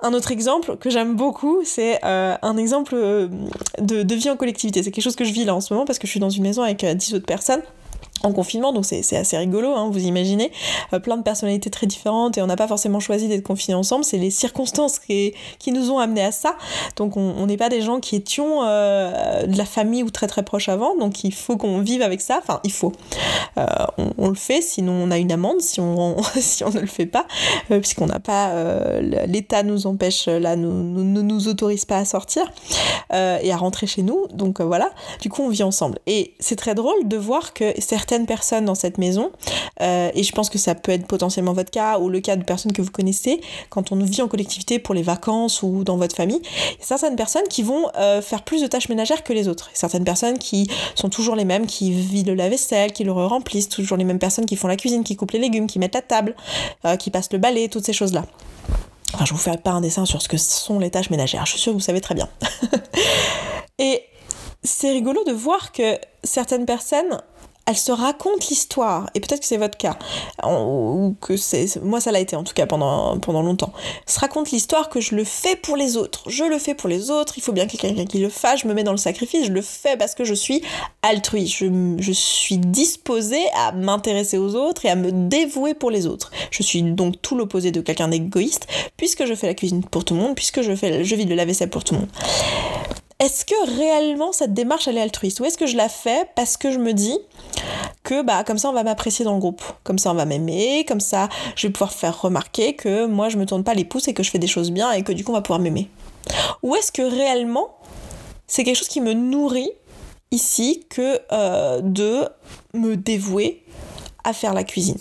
Un 0.00 0.14
autre 0.14 0.30
exemple 0.32 0.76
que 0.76 0.88
j'aime 0.88 1.14
beaucoup, 1.14 1.62
c'est 1.64 1.98
euh, 2.04 2.36
un 2.40 2.56
exemple 2.56 2.94
euh, 2.94 3.28
de, 3.78 4.02
de, 4.02 4.14
vie 4.14 4.30
en 4.30 4.36
collectivité. 4.36 4.82
C'est 4.82 4.90
quelque 4.90 5.04
chose 5.04 5.16
que 5.16 5.24
je 5.24 5.32
vis 5.32 5.44
là 5.44 5.54
en 5.54 5.60
ce 5.60 5.74
moment 5.74 5.84
parce 5.84 5.98
que 5.98 6.06
je 6.06 6.12
suis 6.12 6.20
dans 6.20 6.30
une 6.30 6.44
maison 6.44 6.62
avec 6.62 6.84
10 6.84 7.14
autres 7.14 7.26
personnes 7.26 7.62
en 8.22 8.32
confinement, 8.32 8.72
donc 8.72 8.84
c'est 8.84 9.16
assez 9.16 9.36
rigolo, 9.36 9.74
hein, 9.74 9.88
vous 9.90 10.04
imaginez, 10.04 10.52
euh, 10.92 10.98
plein 10.98 11.16
de 11.16 11.22
personnalités 11.22 11.70
très 11.70 11.86
différentes 11.86 12.38
et 12.38 12.42
on 12.42 12.46
n'a 12.46 12.56
pas 12.56 12.68
forcément 12.68 13.00
choisi 13.00 13.28
d'être 13.28 13.42
confinés 13.42 13.74
ensemble, 13.74 14.04
c'est 14.04 14.18
les 14.18 14.30
circonstances 14.30 14.98
qui, 14.98 15.34
qui, 15.58 15.72
nous 15.72 15.90
ont 15.90 15.98
amenés 15.98 16.24
à 16.24 16.32
ça. 16.32 16.56
Donc 16.96 17.16
on 17.16 17.46
n'est 17.46 17.56
pas 17.56 17.68
des 17.68 17.80
gens 17.80 18.00
qui 18.00 18.16
étions 18.16 18.62
euh, 18.62 19.46
de 19.46 19.56
la 19.56 19.64
famille 19.64 20.02
ou 20.02 20.10
très 20.10 20.26
très 20.26 20.42
proches 20.42 20.68
avant, 20.68 20.96
donc 20.96 21.24
il 21.24 21.34
faut 21.34 21.56
qu'on 21.56 21.80
vive 21.80 22.02
avec 22.02 22.20
ça, 22.20 22.38
enfin 22.42 22.60
il 22.64 22.72
faut. 22.72 22.92
Euh, 23.58 23.66
on, 24.18 24.28
le 24.28 24.34
fait, 24.34 24.60
sinon 24.60 24.92
on 24.92 25.10
a 25.10 25.18
une 25.18 25.32
amende 25.32 25.60
si 25.60 25.80
on, 25.80 26.16
si 26.36 26.64
on 26.64 26.70
ne 26.70 26.80
le 26.80 26.86
fait 26.86 27.06
pas, 27.06 27.26
puisqu'on 27.68 28.06
n'a 28.06 28.20
pas... 28.20 28.52
L'État 29.00 29.62
nous 29.62 29.86
empêche, 29.86 30.26
là, 30.26 30.56
ne 30.56 30.66
nous, 30.66 31.22
nous, 31.22 31.48
autorise 31.48 31.84
pas 31.84 31.98
à 31.98 32.04
sortir 32.04 32.50
et 33.12 33.52
à 33.52 33.56
rentrer 33.56 33.86
chez 33.86 34.02
nous, 34.02 34.26
donc 34.32 34.60
voilà, 34.60 34.90
du 35.20 35.28
coup 35.28 35.42
on 35.42 35.48
vit 35.48 35.62
ensemble. 35.62 35.98
Et 36.06 36.34
c'est 36.38 36.56
très 36.56 36.74
drôle 36.74 37.08
de 37.08 37.16
voir 37.16 37.52
que 37.52 37.72
certains 38.12 38.26
personnes 38.26 38.66
dans 38.66 38.74
cette 38.74 38.98
maison, 38.98 39.32
euh, 39.80 40.10
et 40.14 40.22
je 40.22 40.32
pense 40.32 40.50
que 40.50 40.58
ça 40.58 40.74
peut 40.74 40.92
être 40.92 41.06
potentiellement 41.06 41.52
votre 41.52 41.70
cas 41.70 41.98
ou 41.98 42.08
le 42.08 42.20
cas 42.20 42.36
de 42.36 42.44
personnes 42.44 42.72
que 42.72 42.82
vous 42.82 42.90
connaissez, 42.90 43.40
quand 43.70 43.90
on 43.90 43.96
vit 43.96 44.20
en 44.20 44.28
collectivité 44.28 44.78
pour 44.78 44.94
les 44.94 45.02
vacances 45.02 45.62
ou 45.62 45.82
dans 45.84 45.96
votre 45.96 46.14
famille, 46.14 46.42
certaines 46.80 47.16
personnes 47.16 47.48
qui 47.48 47.62
vont 47.62 47.88
euh, 47.96 48.20
faire 48.20 48.42
plus 48.42 48.60
de 48.60 48.66
tâches 48.66 48.88
ménagères 48.88 49.24
que 49.24 49.32
les 49.32 49.48
autres. 49.48 49.70
Certaines 49.72 50.04
personnes 50.04 50.38
qui 50.38 50.68
sont 50.94 51.08
toujours 51.08 51.36
les 51.36 51.44
mêmes, 51.44 51.66
qui 51.66 51.90
vident 51.90 52.30
le 52.30 52.34
lave-vaisselle, 52.34 52.92
qui 52.92 53.04
le 53.04 53.12
remplissent, 53.12 53.68
toujours 53.68 53.96
les 53.96 54.04
mêmes 54.04 54.18
personnes 54.18 54.46
qui 54.46 54.56
font 54.56 54.68
la 54.68 54.76
cuisine, 54.76 55.04
qui 55.04 55.16
coupent 55.16 55.32
les 55.32 55.38
légumes, 55.38 55.66
qui 55.66 55.78
mettent 55.78 55.94
la 55.94 56.02
table, 56.02 56.36
euh, 56.84 56.96
qui 56.96 57.10
passent 57.10 57.32
le 57.32 57.38
balai, 57.38 57.68
toutes 57.68 57.86
ces 57.86 57.94
choses-là. 57.94 58.26
Enfin, 59.14 59.24
je 59.24 59.32
vous 59.32 59.38
fais 59.38 59.56
pas 59.56 59.70
un 59.70 59.80
dessin 59.80 60.04
sur 60.04 60.20
ce 60.20 60.28
que 60.28 60.36
sont 60.36 60.78
les 60.78 60.90
tâches 60.90 61.10
ménagères, 61.10 61.46
je 61.46 61.52
suis 61.52 61.60
sûre 61.60 61.72
que 61.72 61.78
vous 61.78 61.84
savez 61.84 62.00
très 62.00 62.14
bien. 62.14 62.28
et 63.78 64.02
c'est 64.62 64.90
rigolo 64.90 65.24
de 65.24 65.32
voir 65.32 65.72
que 65.72 65.98
certaines 66.22 66.66
personnes 66.66 67.20
elle 67.66 67.76
se 67.76 67.92
raconte 67.92 68.48
l'histoire, 68.48 69.08
et 69.14 69.20
peut-être 69.20 69.40
que 69.40 69.46
c'est 69.46 69.56
votre 69.56 69.78
cas, 69.78 69.96
ou 70.44 71.14
que 71.20 71.36
c'est. 71.36 71.80
Moi, 71.82 72.00
ça 72.00 72.10
l'a 72.10 72.20
été 72.20 72.34
en 72.34 72.42
tout 72.42 72.54
cas 72.54 72.66
pendant, 72.66 73.18
pendant 73.18 73.42
longtemps. 73.42 73.72
Se 74.06 74.18
raconte 74.18 74.50
l'histoire 74.50 74.88
que 74.88 75.00
je 75.00 75.14
le 75.14 75.24
fais 75.24 75.56
pour 75.56 75.76
les 75.76 75.96
autres. 75.96 76.28
Je 76.28 76.44
le 76.44 76.58
fais 76.58 76.74
pour 76.74 76.88
les 76.88 77.10
autres, 77.10 77.34
il 77.36 77.40
faut 77.42 77.52
bien 77.52 77.66
quelqu'un 77.66 78.04
qui 78.04 78.18
le 78.18 78.28
fasse, 78.28 78.60
je 78.62 78.68
me 78.68 78.74
mets 78.74 78.84
dans 78.84 78.92
le 78.92 78.98
sacrifice, 78.98 79.46
je 79.46 79.52
le 79.52 79.62
fais 79.62 79.96
parce 79.96 80.14
que 80.14 80.24
je 80.24 80.34
suis 80.34 80.62
altruiste. 81.02 81.56
Je, 81.56 81.96
je 81.98 82.12
suis 82.12 82.58
disposée 82.58 83.44
à 83.54 83.72
m'intéresser 83.72 84.38
aux 84.38 84.54
autres 84.54 84.84
et 84.84 84.90
à 84.90 84.96
me 84.96 85.12
dévouer 85.12 85.74
pour 85.74 85.90
les 85.90 86.06
autres. 86.06 86.30
Je 86.50 86.62
suis 86.62 86.82
donc 86.82 87.20
tout 87.22 87.36
l'opposé 87.36 87.70
de 87.70 87.80
quelqu'un 87.80 88.08
d'égoïste, 88.08 88.66
puisque 88.96 89.24
je 89.24 89.34
fais 89.34 89.46
la 89.46 89.54
cuisine 89.54 89.84
pour 89.84 90.04
tout 90.04 90.14
le 90.14 90.20
monde, 90.20 90.34
puisque 90.34 90.62
je, 90.62 90.74
fais, 90.74 91.04
je 91.04 91.14
vide 91.14 91.28
le 91.28 91.36
lave-vaisselle 91.36 91.70
pour 91.70 91.84
tout 91.84 91.94
le 91.94 92.00
monde 92.00 92.10
est-ce 93.22 93.44
que 93.44 93.76
réellement 93.76 94.32
cette 94.32 94.52
démarche 94.52 94.88
elle 94.88 94.98
est 94.98 95.00
altruiste? 95.00 95.38
Ou 95.38 95.44
est-ce 95.44 95.56
que 95.56 95.66
je 95.66 95.76
la 95.76 95.88
fais 95.88 96.28
parce 96.34 96.56
que 96.56 96.72
je 96.72 96.78
me 96.78 96.92
dis 96.92 97.16
que 98.02 98.20
bah 98.22 98.42
comme 98.42 98.58
ça 98.58 98.68
on 98.68 98.72
va 98.72 98.82
m'apprécier 98.82 99.24
dans 99.24 99.34
le 99.34 99.38
groupe, 99.38 99.62
comme 99.84 99.96
ça 99.96 100.10
on 100.10 100.14
va 100.14 100.24
m'aimer, 100.24 100.84
comme 100.88 100.98
ça 100.98 101.28
je 101.54 101.68
vais 101.68 101.72
pouvoir 101.72 101.92
faire 101.92 102.20
remarquer 102.20 102.74
que 102.74 103.06
moi 103.06 103.28
je 103.28 103.36
me 103.36 103.46
tourne 103.46 103.62
pas 103.62 103.74
les 103.74 103.84
pouces 103.84 104.08
et 104.08 104.14
que 104.14 104.24
je 104.24 104.30
fais 104.32 104.40
des 104.40 104.48
choses 104.48 104.72
bien 104.72 104.90
et 104.90 105.04
que 105.04 105.12
du 105.12 105.22
coup 105.22 105.30
on 105.30 105.34
va 105.34 105.40
pouvoir 105.40 105.60
m'aimer. 105.60 105.88
Ou 106.64 106.74
est-ce 106.74 106.90
que 106.90 107.02
réellement 107.02 107.76
c'est 108.48 108.64
quelque 108.64 108.76
chose 108.76 108.88
qui 108.88 109.00
me 109.00 109.12
nourrit 109.12 109.70
ici 110.32 110.84
que 110.90 111.20
euh, 111.30 111.80
de 111.80 112.28
me 112.74 112.96
dévouer 112.96 113.62
à 114.24 114.32
faire 114.32 114.52
la 114.52 114.64
cuisine? 114.64 114.98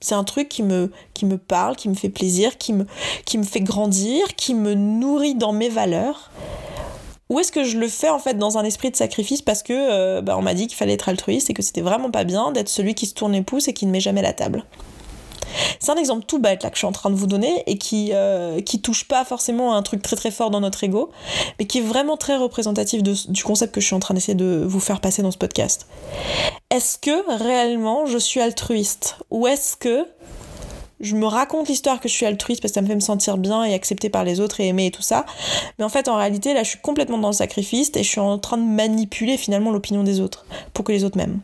C'est 0.00 0.14
un 0.14 0.24
truc 0.24 0.50
qui 0.50 0.62
me, 0.62 0.90
qui 1.14 1.24
me 1.24 1.38
parle, 1.38 1.76
qui 1.76 1.88
me 1.88 1.94
fait 1.94 2.10
plaisir, 2.10 2.58
qui 2.58 2.74
me, 2.74 2.86
qui 3.24 3.38
me 3.38 3.44
fait 3.44 3.60
grandir, 3.60 4.34
qui 4.36 4.52
me 4.52 4.74
nourrit 4.74 5.36
dans 5.36 5.52
mes 5.52 5.70
valeurs 5.70 6.30
ou 7.32 7.40
est-ce 7.40 7.50
que 7.50 7.64
je 7.64 7.78
le 7.78 7.88
fais 7.88 8.10
en 8.10 8.18
fait 8.18 8.34
dans 8.34 8.58
un 8.58 8.64
esprit 8.64 8.90
de 8.90 8.96
sacrifice 8.96 9.40
parce 9.40 9.62
que 9.62 9.72
euh, 9.72 10.20
bah, 10.20 10.36
on 10.36 10.42
m'a 10.42 10.52
dit 10.52 10.66
qu'il 10.66 10.76
fallait 10.76 10.92
être 10.92 11.08
altruiste 11.08 11.48
et 11.48 11.54
que 11.54 11.62
c'était 11.62 11.80
vraiment 11.80 12.10
pas 12.10 12.24
bien 12.24 12.52
d'être 12.52 12.68
celui 12.68 12.94
qui 12.94 13.06
se 13.06 13.14
tourne 13.14 13.32
les 13.32 13.40
pouces 13.40 13.68
et 13.68 13.72
qui 13.72 13.86
ne 13.86 13.90
met 13.90 14.00
jamais 14.00 14.20
la 14.20 14.34
table 14.34 14.64
c'est 15.80 15.90
un 15.90 15.96
exemple 15.96 16.24
tout 16.26 16.38
bête 16.38 16.62
là 16.62 16.70
que 16.70 16.76
je 16.76 16.80
suis 16.80 16.86
en 16.86 16.92
train 16.92 17.10
de 17.10 17.14
vous 17.14 17.26
donner 17.26 17.62
et 17.66 17.78
qui, 17.78 18.10
euh, 18.12 18.60
qui 18.60 18.80
touche 18.80 19.04
pas 19.04 19.24
forcément 19.24 19.74
à 19.74 19.76
un 19.76 19.82
truc 19.82 20.02
très 20.02 20.16
très 20.16 20.30
fort 20.30 20.50
dans 20.50 20.60
notre 20.60 20.82
ego, 20.84 21.10
mais 21.58 21.66
qui 21.66 21.78
est 21.78 21.82
vraiment 21.82 22.16
très 22.16 22.36
représentatif 22.36 23.02
du 23.02 23.42
concept 23.44 23.74
que 23.74 23.80
je 23.80 23.86
suis 23.86 23.94
en 23.96 24.00
train 24.00 24.14
d'essayer 24.14 24.34
de 24.34 24.64
vous 24.66 24.80
faire 24.80 25.00
passer 25.00 25.22
dans 25.22 25.30
ce 25.30 25.38
podcast. 25.38 25.86
Est-ce 26.70 26.98
que 26.98 27.38
réellement 27.42 28.06
je 28.06 28.18
suis 28.18 28.40
altruiste? 28.40 29.16
Ou 29.30 29.46
est-ce 29.46 29.76
que 29.76 30.06
je 31.02 31.16
me 31.16 31.26
raconte 31.26 31.68
l'histoire 31.68 32.00
que 32.00 32.08
je 32.08 32.14
suis 32.14 32.26
altruiste 32.26 32.62
parce 32.62 32.72
que 32.72 32.76
ça 32.76 32.82
me 32.82 32.86
fait 32.86 32.94
me 32.94 33.00
sentir 33.00 33.36
bien 33.36 33.64
et 33.64 33.74
accepté 33.74 34.08
par 34.08 34.24
les 34.24 34.40
autres 34.40 34.60
et 34.60 34.68
aimé 34.68 34.86
et 34.86 34.90
tout 34.90 35.02
ça. 35.02 35.26
Mais 35.78 35.84
en 35.84 35.88
fait, 35.88 36.08
en 36.08 36.16
réalité, 36.16 36.54
là, 36.54 36.62
je 36.62 36.70
suis 36.70 36.78
complètement 36.78 37.18
dans 37.18 37.28
le 37.28 37.34
sacrifice 37.34 37.90
et 37.96 38.02
je 38.02 38.08
suis 38.08 38.20
en 38.20 38.38
train 38.38 38.56
de 38.56 38.62
manipuler 38.62 39.36
finalement 39.36 39.72
l'opinion 39.72 40.04
des 40.04 40.20
autres 40.20 40.46
pour 40.72 40.84
que 40.84 40.92
les 40.92 41.04
autres 41.04 41.18
m'aiment. 41.18 41.40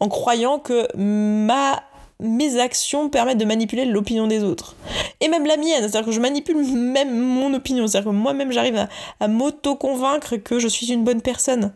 En 0.00 0.08
croyant 0.08 0.58
que 0.58 0.86
ma 0.96 1.82
mes 2.20 2.60
actions 2.60 3.08
permettent 3.08 3.38
de 3.38 3.44
manipuler 3.44 3.84
l'opinion 3.84 4.28
des 4.28 4.44
autres. 4.44 4.76
Et 5.20 5.28
même 5.28 5.44
la 5.44 5.56
mienne, 5.56 5.80
c'est-à-dire 5.80 6.04
que 6.04 6.12
je 6.12 6.20
manipule 6.20 6.56
même 6.56 7.18
mon 7.18 7.52
opinion, 7.52 7.86
c'est-à-dire 7.88 8.10
que 8.10 8.14
moi-même 8.14 8.52
j'arrive 8.52 8.76
à, 8.76 8.88
à 9.18 9.26
m'auto-convaincre 9.26 10.36
que 10.36 10.60
je 10.60 10.68
suis 10.68 10.92
une 10.92 11.02
bonne 11.02 11.20
personne. 11.20 11.72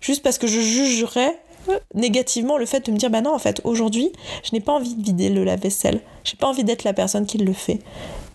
Juste 0.00 0.22
parce 0.22 0.36
que 0.36 0.46
je 0.46 0.60
jugerais 0.60 1.40
négativement 1.94 2.58
le 2.58 2.66
fait 2.66 2.86
de 2.86 2.92
me 2.92 2.96
dire 2.96 3.10
bah 3.10 3.20
non 3.20 3.34
en 3.34 3.38
fait 3.38 3.60
aujourd'hui 3.64 4.12
je 4.42 4.50
n'ai 4.52 4.60
pas 4.60 4.72
envie 4.72 4.94
de 4.94 5.02
vider 5.02 5.28
le 5.28 5.44
lave-vaisselle 5.44 6.00
j'ai 6.24 6.36
pas 6.36 6.46
envie 6.46 6.64
d'être 6.64 6.84
la 6.84 6.92
personne 6.92 7.26
qui 7.26 7.38
le 7.38 7.52
fait 7.52 7.80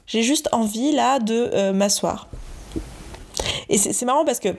j'ai 0.08 0.24
juste 0.24 0.50
envie 0.52 0.92
là 0.92 1.20
de 1.20 1.50
euh, 1.54 1.74
m'asseoir 1.74 2.28
et 3.70 3.78
c'est 3.78 4.06
marrant 4.06 4.26
parce 4.26 4.40
que 4.40 4.50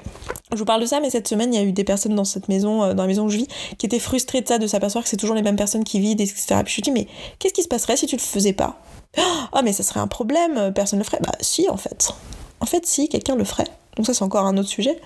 je 0.52 0.58
vous 0.58 0.64
parle 0.64 0.80
de 0.80 0.86
ça, 0.86 1.00
mais 1.00 1.10
cette 1.10 1.28
semaine, 1.28 1.52
il 1.52 1.56
y 1.56 1.60
a 1.60 1.64
eu 1.64 1.72
des 1.72 1.84
personnes 1.84 2.14
dans 2.14 2.24
cette 2.24 2.48
maison, 2.48 2.82
euh, 2.82 2.94
dans 2.94 3.02
la 3.02 3.06
maison 3.06 3.24
où 3.26 3.28
je 3.28 3.38
vis, 3.38 3.48
qui 3.78 3.86
étaient 3.86 3.98
frustrées 3.98 4.40
de 4.40 4.48
ça, 4.48 4.58
de 4.58 4.66
s'apercevoir 4.66 5.04
que 5.04 5.10
c'est 5.10 5.16
toujours 5.16 5.36
les 5.36 5.42
mêmes 5.42 5.56
personnes 5.56 5.84
qui 5.84 6.00
vident, 6.00 6.22
etc. 6.22 6.60
Puis 6.64 6.74
je 6.74 6.80
me 6.80 6.84
dis, 6.84 6.90
mais 6.90 7.08
qu'est-ce 7.38 7.54
qui 7.54 7.62
se 7.62 7.68
passerait 7.68 7.96
si 7.96 8.06
tu 8.06 8.16
le 8.16 8.20
faisais 8.20 8.52
pas? 8.52 8.80
Ah, 9.52 9.62
mais 9.62 9.72
ça 9.72 9.82
serait 9.82 10.00
un 10.00 10.08
problème, 10.08 10.56
euh, 10.56 10.70
personne 10.70 10.98
le 10.98 11.04
ferait. 11.04 11.20
Bah, 11.20 11.32
si, 11.40 11.68
en 11.68 11.76
fait. 11.76 12.08
En 12.60 12.66
fait, 12.66 12.86
si, 12.86 13.08
quelqu'un 13.08 13.36
le 13.36 13.44
ferait. 13.44 13.68
Donc, 13.96 14.06
ça, 14.06 14.14
c'est 14.14 14.24
encore 14.24 14.46
un 14.46 14.56
autre 14.56 14.68
sujet. 14.68 15.00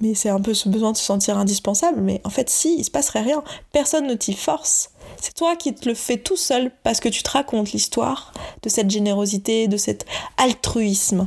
Mais 0.00 0.14
c'est 0.14 0.28
un 0.28 0.40
peu 0.40 0.54
ce 0.54 0.68
besoin 0.68 0.92
de 0.92 0.96
se 0.96 1.04
sentir 1.04 1.38
indispensable. 1.38 2.00
Mais 2.00 2.20
en 2.24 2.30
fait, 2.30 2.50
si, 2.50 2.76
il 2.78 2.84
se 2.84 2.90
passerait 2.90 3.22
rien. 3.22 3.42
Personne 3.72 4.06
ne 4.06 4.14
t'y 4.14 4.34
force. 4.34 4.90
C'est 5.20 5.34
toi 5.34 5.56
qui 5.56 5.74
te 5.74 5.88
le 5.88 5.94
fais 5.94 6.16
tout 6.16 6.36
seul 6.36 6.70
parce 6.82 7.00
que 7.00 7.08
tu 7.08 7.22
te 7.22 7.30
racontes 7.30 7.72
l'histoire 7.72 8.32
de 8.62 8.68
cette 8.68 8.90
générosité, 8.90 9.68
de 9.68 9.76
cet 9.76 10.06
altruisme. 10.36 11.26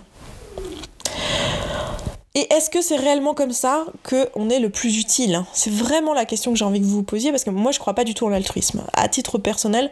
Et 2.34 2.48
est-ce 2.54 2.70
que 2.70 2.82
c'est 2.82 2.96
réellement 2.96 3.34
comme 3.34 3.52
ça 3.52 3.86
qu'on 4.04 4.50
est 4.50 4.60
le 4.60 4.70
plus 4.70 4.98
utile? 4.98 5.44
C'est 5.52 5.72
vraiment 5.72 6.14
la 6.14 6.24
question 6.24 6.54
que 6.54 6.58
j'ai 6.58 6.64
envie 6.64 6.80
que 6.80 6.86
vous 6.86 6.96
vous 6.96 7.04
posiez 7.04 7.30
parce 7.32 7.44
que 7.44 7.50
moi 7.50 7.74
je 7.74 7.80
crois 7.80 7.94
pas 7.94 8.06
du 8.06 8.14
tout 8.14 8.26
en 8.26 8.30
l'altruisme. 8.30 8.84
À 8.94 9.10
titre 9.10 9.38
personnel, 9.38 9.92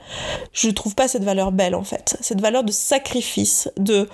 je 0.53 0.69
trouve 0.69 0.95
pas 0.95 1.09
cette 1.09 1.25
valeur 1.25 1.51
belle 1.51 1.75
en 1.75 1.83
fait. 1.83 2.15
Cette 2.21 2.39
valeur 2.39 2.63
de 2.63 2.71
sacrifice, 2.71 3.69
de 3.75 4.07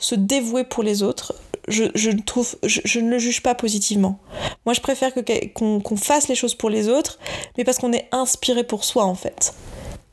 se 0.00 0.16
dévouer 0.16 0.64
pour 0.64 0.82
les 0.82 1.04
autres, 1.04 1.34
je, 1.68 2.10
trouve, 2.22 2.56
je, 2.62 3.00
ne 3.00 3.10
le 3.10 3.18
juge 3.18 3.42
pas 3.42 3.54
positivement. 3.54 4.18
Moi 4.66 4.74
je 4.74 4.80
préfère 4.80 5.12
qu'on 5.54 5.96
fasse 5.96 6.28
les 6.28 6.34
choses 6.34 6.54
pour 6.54 6.70
les 6.70 6.88
autres, 6.88 7.18
mais 7.56 7.64
parce 7.64 7.78
qu'on 7.78 7.92
est 7.92 8.08
inspiré 8.12 8.64
pour 8.64 8.84
soi 8.84 9.04
en 9.04 9.14
fait 9.14 9.54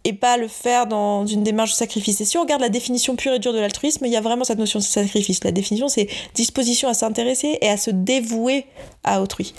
et 0.05 0.13
pas 0.13 0.37
le 0.37 0.47
faire 0.47 0.85
dans 0.85 1.25
une 1.25 1.43
démarche 1.43 1.71
de 1.71 1.75
sacrifice. 1.75 2.21
Et 2.21 2.25
si 2.25 2.37
on 2.37 2.41
regarde 2.41 2.61
la 2.61 2.69
définition 2.69 3.15
pure 3.15 3.33
et 3.33 3.39
dure 3.39 3.53
de 3.53 3.59
l'altruisme, 3.59 4.05
il 4.05 4.11
y 4.11 4.15
a 4.15 4.21
vraiment 4.21 4.43
cette 4.43 4.59
notion 4.59 4.77
de 4.77 4.83
sacrifice. 4.83 5.43
La 5.43 5.51
définition, 5.51 5.87
c'est 5.87 6.07
disposition 6.35 6.87
à 6.87 6.93
s'intéresser 6.93 7.57
et 7.59 7.69
à 7.69 7.75
se 7.75 7.89
dévouer 7.89 8.67
à 9.03 9.19
autrui. 9.19 9.55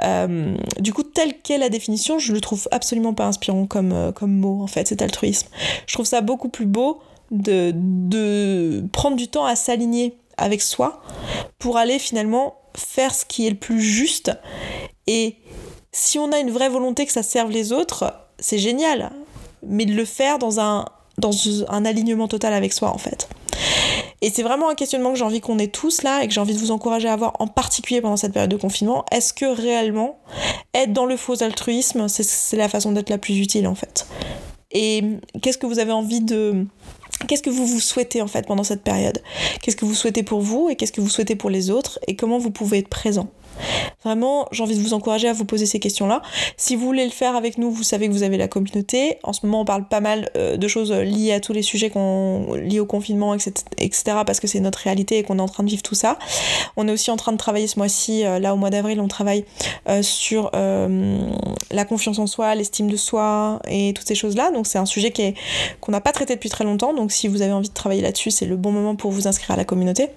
Euh, 0.00 0.56
du 0.80 0.94
coup, 0.94 1.02
telle 1.02 1.34
qu'est 1.42 1.58
la 1.58 1.68
définition, 1.68 2.18
je 2.18 2.32
le 2.32 2.40
trouve 2.40 2.66
absolument 2.72 3.12
pas 3.12 3.26
inspirant 3.26 3.66
comme, 3.66 3.92
euh, 3.92 4.10
comme 4.10 4.32
mot, 4.32 4.62
en 4.62 4.68
fait, 4.68 4.88
cet 4.88 5.02
altruisme. 5.02 5.48
Je 5.86 5.92
trouve 5.92 6.06
ça 6.06 6.22
beaucoup 6.22 6.48
plus 6.48 6.66
beau 6.66 7.00
de, 7.30 7.72
de 7.74 8.84
prendre 8.92 9.18
du 9.18 9.28
temps 9.28 9.44
à 9.44 9.54
s'aligner 9.54 10.14
avec 10.38 10.62
soi 10.62 11.02
pour 11.58 11.76
aller 11.76 11.98
finalement 11.98 12.56
faire 12.76 13.14
ce 13.14 13.24
qui 13.24 13.46
est 13.46 13.50
le 13.50 13.56
plus 13.56 13.80
juste. 13.80 14.32
Et 15.06 15.36
si 15.92 16.18
on 16.18 16.32
a 16.32 16.38
une 16.38 16.50
vraie 16.50 16.68
volonté 16.68 17.06
que 17.06 17.12
ça 17.12 17.22
serve 17.22 17.50
les 17.50 17.72
autres, 17.72 18.14
c'est 18.38 18.58
génial 18.58 19.10
mais 19.66 19.86
de 19.86 19.92
le 19.92 20.04
faire 20.04 20.38
dans 20.38 20.60
un, 20.60 20.84
dans 21.18 21.32
un 21.68 21.84
alignement 21.84 22.28
total 22.28 22.52
avec 22.52 22.72
soi 22.72 22.90
en 22.90 22.98
fait. 22.98 23.28
Et 24.20 24.30
c'est 24.30 24.42
vraiment 24.42 24.68
un 24.68 24.74
questionnement 24.74 25.12
que 25.12 25.18
j'ai 25.18 25.24
envie 25.24 25.40
qu'on 25.40 25.58
ait 25.58 25.68
tous 25.68 26.02
là 26.02 26.22
et 26.22 26.28
que 26.28 26.34
j'ai 26.34 26.40
envie 26.40 26.54
de 26.54 26.58
vous 26.58 26.72
encourager 26.72 27.08
à 27.08 27.12
avoir 27.12 27.34
en 27.38 27.46
particulier 27.46 28.00
pendant 28.00 28.16
cette 28.16 28.32
période 28.32 28.50
de 28.50 28.56
confinement. 28.56 29.04
Est-ce 29.12 29.32
que 29.32 29.44
réellement 29.44 30.18
être 30.74 30.92
dans 30.92 31.06
le 31.06 31.16
faux 31.16 31.42
altruisme, 31.42 32.08
c'est 32.08 32.56
la 32.56 32.68
façon 32.68 32.92
d'être 32.92 33.10
la 33.10 33.18
plus 33.18 33.38
utile 33.38 33.66
en 33.66 33.74
fait? 33.74 34.06
Et 34.70 35.02
qu'est-ce 35.40 35.58
que 35.58 35.66
vous 35.66 35.78
avez 35.78 35.92
envie 35.92 36.20
de... 36.20 36.66
Qu'est-ce 37.26 37.42
que 37.42 37.50
vous 37.50 37.66
vous 37.66 37.80
souhaitez 37.80 38.22
en 38.22 38.28
fait 38.28 38.46
pendant 38.46 38.64
cette 38.64 38.82
période? 38.82 39.20
Qu'est-ce 39.60 39.76
que 39.76 39.84
vous 39.84 39.94
souhaitez 39.94 40.22
pour 40.22 40.40
vous 40.40 40.68
et 40.70 40.76
qu'est-ce 40.76 40.92
que 40.92 41.00
vous 41.00 41.08
souhaitez 41.08 41.34
pour 41.34 41.50
les 41.50 41.70
autres? 41.70 41.98
Et 42.06 42.16
comment 42.16 42.38
vous 42.38 42.50
pouvez 42.50 42.78
être 42.78 42.88
présent? 42.88 43.28
Vraiment, 44.04 44.46
j'ai 44.52 44.62
envie 44.62 44.76
de 44.76 44.82
vous 44.82 44.94
encourager 44.94 45.28
à 45.28 45.32
vous 45.32 45.44
poser 45.44 45.66
ces 45.66 45.80
questions-là. 45.80 46.22
Si 46.56 46.76
vous 46.76 46.86
voulez 46.86 47.04
le 47.04 47.10
faire 47.10 47.36
avec 47.36 47.58
nous, 47.58 47.70
vous 47.70 47.82
savez 47.82 48.08
que 48.08 48.12
vous 48.12 48.22
avez 48.22 48.36
la 48.36 48.48
communauté. 48.48 49.18
En 49.22 49.32
ce 49.32 49.44
moment, 49.44 49.62
on 49.62 49.64
parle 49.64 49.88
pas 49.88 50.00
mal 50.00 50.30
euh, 50.36 50.56
de 50.56 50.68
choses 50.68 50.92
liées 50.92 51.32
à 51.32 51.40
tous 51.40 51.52
les 51.52 51.62
sujets 51.62 51.90
qu'on 51.90 52.54
liés 52.54 52.80
au 52.80 52.86
confinement, 52.86 53.34
etc. 53.34 54.18
parce 54.26 54.40
que 54.40 54.46
c'est 54.46 54.60
notre 54.60 54.78
réalité 54.78 55.18
et 55.18 55.22
qu'on 55.22 55.38
est 55.38 55.42
en 55.42 55.48
train 55.48 55.64
de 55.64 55.68
vivre 55.68 55.82
tout 55.82 55.94
ça. 55.94 56.18
On 56.76 56.86
est 56.88 56.92
aussi 56.92 57.10
en 57.10 57.16
train 57.16 57.32
de 57.32 57.36
travailler 57.36 57.66
ce 57.66 57.78
mois-ci, 57.78 58.24
euh, 58.24 58.38
là 58.38 58.54
au 58.54 58.56
mois 58.56 58.70
d'avril, 58.70 59.00
on 59.00 59.08
travaille 59.08 59.44
euh, 59.88 60.02
sur 60.02 60.50
la 60.52 61.84
confiance 61.84 62.18
en 62.18 62.26
soi, 62.26 62.54
l'estime 62.54 62.90
de 62.90 62.96
soi 62.96 63.60
et 63.68 63.92
toutes 63.94 64.06
ces 64.06 64.14
choses-là. 64.14 64.50
Donc 64.52 64.66
c'est 64.66 64.78
un 64.78 64.86
sujet 64.86 65.12
qu'on 65.80 65.92
n'a 65.92 66.00
pas 66.00 66.12
traité 66.12 66.34
depuis 66.34 66.50
très 66.50 66.64
longtemps. 66.64 66.94
Donc 66.94 67.12
si 67.12 67.28
vous 67.28 67.42
avez 67.42 67.52
envie 67.52 67.68
de 67.68 67.74
travailler 67.74 68.02
là-dessus, 68.02 68.30
c'est 68.30 68.46
le 68.46 68.56
bon 68.56 68.72
moment 68.72 68.96
pour 68.96 69.10
vous 69.10 69.26
inscrire 69.28 69.52
à 69.52 69.56
la 69.56 69.64
communauté. 69.64 70.08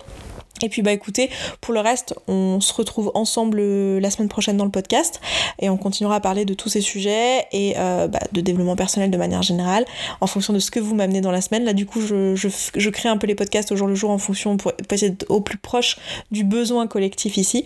Et 0.63 0.69
puis 0.69 0.81
bah 0.81 0.91
écoutez, 0.91 1.29
pour 1.59 1.73
le 1.73 1.79
reste, 1.79 2.13
on 2.27 2.61
se 2.61 2.73
retrouve 2.73 3.11
ensemble 3.15 3.57
euh, 3.59 3.99
la 3.99 4.11
semaine 4.11 4.29
prochaine 4.29 4.57
dans 4.57 4.65
le 4.65 4.71
podcast 4.71 5.19
et 5.59 5.69
on 5.69 5.77
continuera 5.77 6.15
à 6.15 6.19
parler 6.19 6.45
de 6.45 6.53
tous 6.53 6.69
ces 6.69 6.81
sujets 6.81 7.47
et 7.51 7.73
euh, 7.77 8.07
bah, 8.07 8.19
de 8.31 8.41
développement 8.41 8.75
personnel 8.75 9.09
de 9.09 9.17
manière 9.17 9.41
générale 9.41 9.85
en 10.19 10.27
fonction 10.27 10.53
de 10.53 10.59
ce 10.59 10.69
que 10.69 10.79
vous 10.79 10.93
m'amenez 10.93 11.21
dans 11.21 11.31
la 11.31 11.41
semaine. 11.41 11.63
Là 11.63 11.73
du 11.73 11.85
coup, 11.85 12.01
je, 12.01 12.35
je, 12.35 12.89
crée 12.89 13.09
un 13.09 13.17
peu 13.17 13.25
les 13.25 13.35
podcasts 13.35 13.71
au 13.71 13.75
jour 13.75 13.87
le 13.87 13.95
jour 13.95 14.11
en 14.11 14.17
fonction 14.17 14.57
pour, 14.57 14.73
essayer 14.91 15.11
d'être 15.11 15.29
au 15.29 15.41
plus 15.41 15.57
proche 15.57 15.97
du 16.29 16.43
besoin 16.43 16.85
collectif 16.85 17.37
ici. 17.37 17.63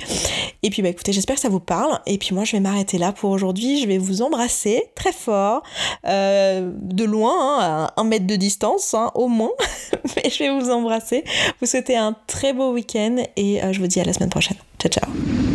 Et 0.63 0.69
puis 0.69 0.81
bah 0.81 0.89
écoutez, 0.89 1.11
j'espère 1.11 1.35
que 1.35 1.41
ça 1.41 1.49
vous 1.49 1.59
parle 1.59 1.99
et 2.05 2.17
puis 2.17 2.33
moi 2.33 2.45
je 2.45 2.53
vais 2.53 2.61
m'arrêter 2.61 2.97
là 2.97 3.11
pour 3.11 3.31
aujourd'hui. 3.31 3.81
Je 3.81 3.87
vais 3.87 3.97
vous 3.97 4.21
embrasser 4.21 4.83
très 4.95 5.11
fort, 5.11 5.63
euh, 6.07 6.71
de 6.81 7.03
loin, 7.03 7.33
hein, 7.33 7.89
à 7.95 8.01
un 8.01 8.03
mètre 8.03 8.27
de 8.27 8.35
distance 8.35 8.93
hein, 8.93 9.11
au 9.15 9.27
moins, 9.27 9.51
mais 10.15 10.29
je 10.29 10.39
vais 10.39 10.59
vous 10.59 10.69
embrasser. 10.69 11.23
Vous 11.59 11.67
souhaitez 11.67 11.97
un 11.97 12.15
très 12.27 12.53
beau 12.53 12.74
week-end 12.75 13.23
et 13.35 13.63
euh, 13.63 13.73
je 13.73 13.79
vous 13.79 13.87
dis 13.87 13.99
à 13.99 14.03
la 14.03 14.13
semaine 14.13 14.29
prochaine. 14.29 14.57
Ciao 14.79 14.91
ciao 14.91 15.54